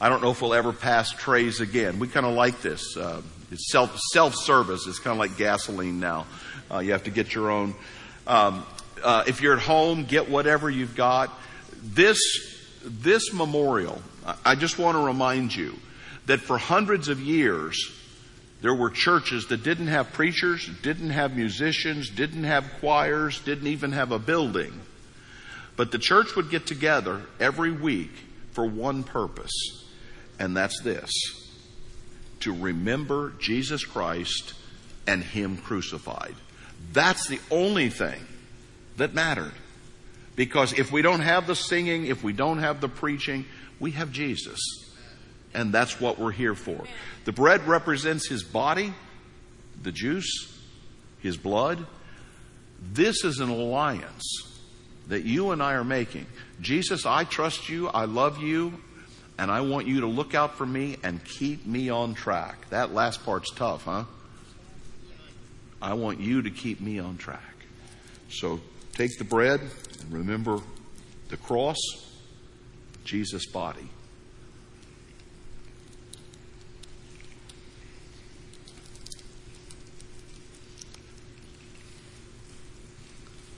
I 0.00 0.08
don't 0.10 0.22
know 0.22 0.32
if 0.32 0.42
we'll 0.42 0.52
ever 0.52 0.74
pass 0.74 1.10
trays 1.12 1.60
again. 1.60 1.98
We 1.98 2.08
kind 2.08 2.26
of 2.26 2.34
like 2.34 2.60
this. 2.60 2.96
Uh, 2.96 3.22
it's 3.50 3.70
self 3.70 3.96
self 4.12 4.34
service. 4.34 4.86
It's 4.86 4.98
kind 4.98 5.12
of 5.12 5.18
like 5.18 5.38
gasoline 5.38 6.00
now. 6.00 6.26
Uh, 6.70 6.78
you 6.78 6.92
have 6.92 7.04
to 7.04 7.10
get 7.10 7.34
your 7.34 7.50
own. 7.50 7.74
Um, 8.26 8.66
uh, 9.02 9.24
if 9.26 9.40
you're 9.40 9.56
at 9.56 9.62
home, 9.62 10.04
get 10.04 10.28
whatever 10.28 10.70
you've 10.70 10.96
got. 10.96 11.30
This 11.82 12.18
this 12.84 13.32
memorial. 13.32 14.00
I 14.44 14.54
just 14.54 14.78
want 14.78 14.96
to 14.96 15.04
remind 15.04 15.54
you 15.54 15.74
that 16.26 16.40
for 16.40 16.58
hundreds 16.58 17.08
of 17.08 17.20
years 17.20 17.92
there 18.62 18.74
were 18.74 18.90
churches 18.90 19.46
that 19.48 19.62
didn't 19.62 19.88
have 19.88 20.12
preachers, 20.12 20.68
didn't 20.82 21.10
have 21.10 21.36
musicians, 21.36 22.10
didn't 22.10 22.44
have 22.44 22.64
choirs, 22.80 23.40
didn't 23.40 23.68
even 23.68 23.92
have 23.92 24.12
a 24.12 24.18
building. 24.18 24.80
But 25.76 25.92
the 25.92 25.98
church 25.98 26.34
would 26.36 26.50
get 26.50 26.66
together 26.66 27.22
every 27.38 27.70
week 27.70 28.10
for 28.52 28.66
one 28.66 29.04
purpose 29.04 29.52
and 30.38 30.56
that's 30.56 30.80
this 30.82 31.10
to 32.40 32.52
remember 32.52 33.32
Jesus 33.38 33.84
Christ 33.84 34.52
and 35.06 35.22
Him 35.22 35.56
crucified. 35.56 36.34
That's 36.92 37.26
the 37.26 37.40
only 37.50 37.90
thing 37.90 38.20
that 38.96 39.14
mattered. 39.14 39.52
Because 40.34 40.72
if 40.72 40.92
we 40.92 41.02
don't 41.02 41.20
have 41.20 41.46
the 41.46 41.56
singing, 41.56 42.06
if 42.06 42.22
we 42.22 42.32
don't 42.32 42.58
have 42.58 42.80
the 42.80 42.88
preaching, 42.88 43.46
we 43.80 43.92
have 43.92 44.12
Jesus. 44.12 44.60
And 45.54 45.72
that's 45.72 46.00
what 46.00 46.18
we're 46.18 46.32
here 46.32 46.54
for. 46.54 46.84
The 47.24 47.32
bread 47.32 47.66
represents 47.66 48.28
His 48.28 48.44
body, 48.44 48.92
the 49.82 49.92
juice, 49.92 50.60
His 51.20 51.36
blood. 51.36 51.86
This 52.92 53.24
is 53.24 53.40
an 53.40 53.48
alliance 53.48 54.24
that 55.08 55.24
you 55.24 55.52
and 55.52 55.62
I 55.62 55.74
are 55.74 55.84
making. 55.84 56.26
Jesus, 56.60 57.06
I 57.06 57.24
trust 57.24 57.68
you. 57.68 57.88
I 57.88 58.04
love 58.04 58.38
you 58.38 58.74
and 59.38 59.50
I 59.50 59.60
want 59.60 59.86
you 59.86 60.00
to 60.00 60.06
look 60.06 60.34
out 60.34 60.56
for 60.56 60.66
me 60.66 60.96
and 61.02 61.22
keep 61.24 61.66
me 61.66 61.90
on 61.90 62.14
track. 62.14 62.68
That 62.70 62.92
last 62.92 63.24
part's 63.24 63.50
tough, 63.50 63.84
huh? 63.84 64.04
I 65.80 65.94
want 65.94 66.20
you 66.20 66.42
to 66.42 66.50
keep 66.50 66.80
me 66.80 66.98
on 66.98 67.16
track. 67.16 67.40
So 68.30 68.60
take 68.92 69.18
the 69.18 69.24
bread 69.24 69.60
and 69.60 70.12
remember 70.12 70.58
the 71.28 71.36
cross, 71.36 71.78
Jesus' 73.04 73.46
body. 73.46 73.88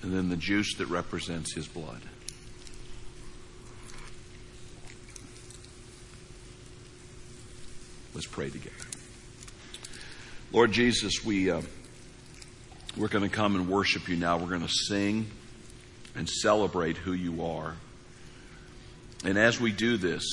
And 0.02 0.14
then 0.14 0.28
the 0.28 0.36
juice 0.36 0.74
that 0.76 0.86
represents 0.86 1.54
his 1.54 1.66
blood. 1.66 2.00
Let's 8.14 8.26
pray 8.26 8.48
together. 8.48 8.74
Lord 10.50 10.72
Jesus, 10.72 11.24
we, 11.24 11.50
uh, 11.50 11.60
we're 12.98 13.08
going 13.08 13.22
to 13.22 13.34
come 13.34 13.54
and 13.54 13.68
worship 13.68 14.08
you 14.08 14.16
now. 14.16 14.38
We're 14.38 14.48
going 14.48 14.66
to 14.66 14.68
sing 14.68 15.30
and 16.16 16.28
celebrate 16.28 16.96
who 16.96 17.12
you 17.12 17.44
are. 17.44 17.76
And 19.24 19.38
as 19.38 19.60
we 19.60 19.70
do 19.70 19.96
this, 19.96 20.24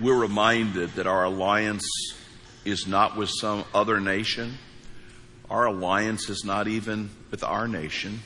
we're 0.00 0.18
reminded 0.18 0.94
that 0.94 1.06
our 1.06 1.24
alliance 1.24 1.88
is 2.64 2.88
not 2.88 3.16
with 3.16 3.30
some 3.30 3.64
other 3.72 4.00
nation. 4.00 4.58
Our 5.48 5.66
alliance 5.66 6.28
is 6.28 6.42
not 6.44 6.66
even 6.66 7.10
with 7.30 7.44
our 7.44 7.68
nation. 7.68 8.20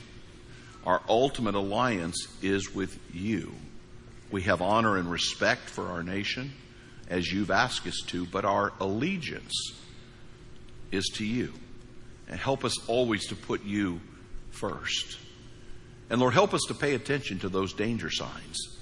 Our 0.87 1.01
ultimate 1.07 1.55
alliance 1.55 2.27
is 2.41 2.73
with 2.73 2.99
you. 3.13 3.53
We 4.31 4.41
have 4.43 4.61
honor 4.61 4.97
and 4.97 5.09
respect 5.09 5.69
for 5.69 5.87
our 5.89 6.01
nation 6.01 6.51
as 7.09 7.31
you've 7.31 7.51
asked 7.51 7.85
us 7.85 8.01
to, 8.07 8.25
but 8.25 8.43
our 8.43 8.73
allegiance 8.79 9.53
is 10.91 11.05
to 11.15 11.25
you. 11.25 11.53
And 12.27 12.39
help 12.39 12.63
us 12.63 12.87
always 12.87 13.27
to 13.27 13.35
put 13.35 13.63
you 13.63 13.99
first. 14.51 15.17
And 16.09 16.19
Lord, 16.19 16.33
help 16.33 16.53
us 16.53 16.61
to 16.67 16.73
pay 16.73 16.93
attention 16.95 17.39
to 17.39 17.49
those 17.49 17.73
danger 17.73 18.09
signs. 18.09 18.77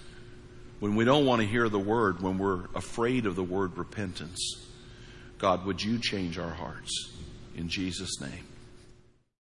When 0.80 0.96
we 0.96 1.06
don't 1.06 1.26
want 1.26 1.42
to 1.42 1.48
hear 1.48 1.70
the 1.70 1.80
word, 1.80 2.22
when 2.22 2.38
we're 2.38 2.66
afraid 2.76 3.26
of 3.26 3.36
the 3.36 3.44
word 3.44 3.78
repentance, 3.78 4.66
God, 5.38 5.66
would 5.66 5.82
you 5.82 6.00
change 6.00 6.38
our 6.40 6.50
hearts? 6.50 7.14
In 7.56 7.68
Jesus' 7.70 8.20
name. 8.20 8.48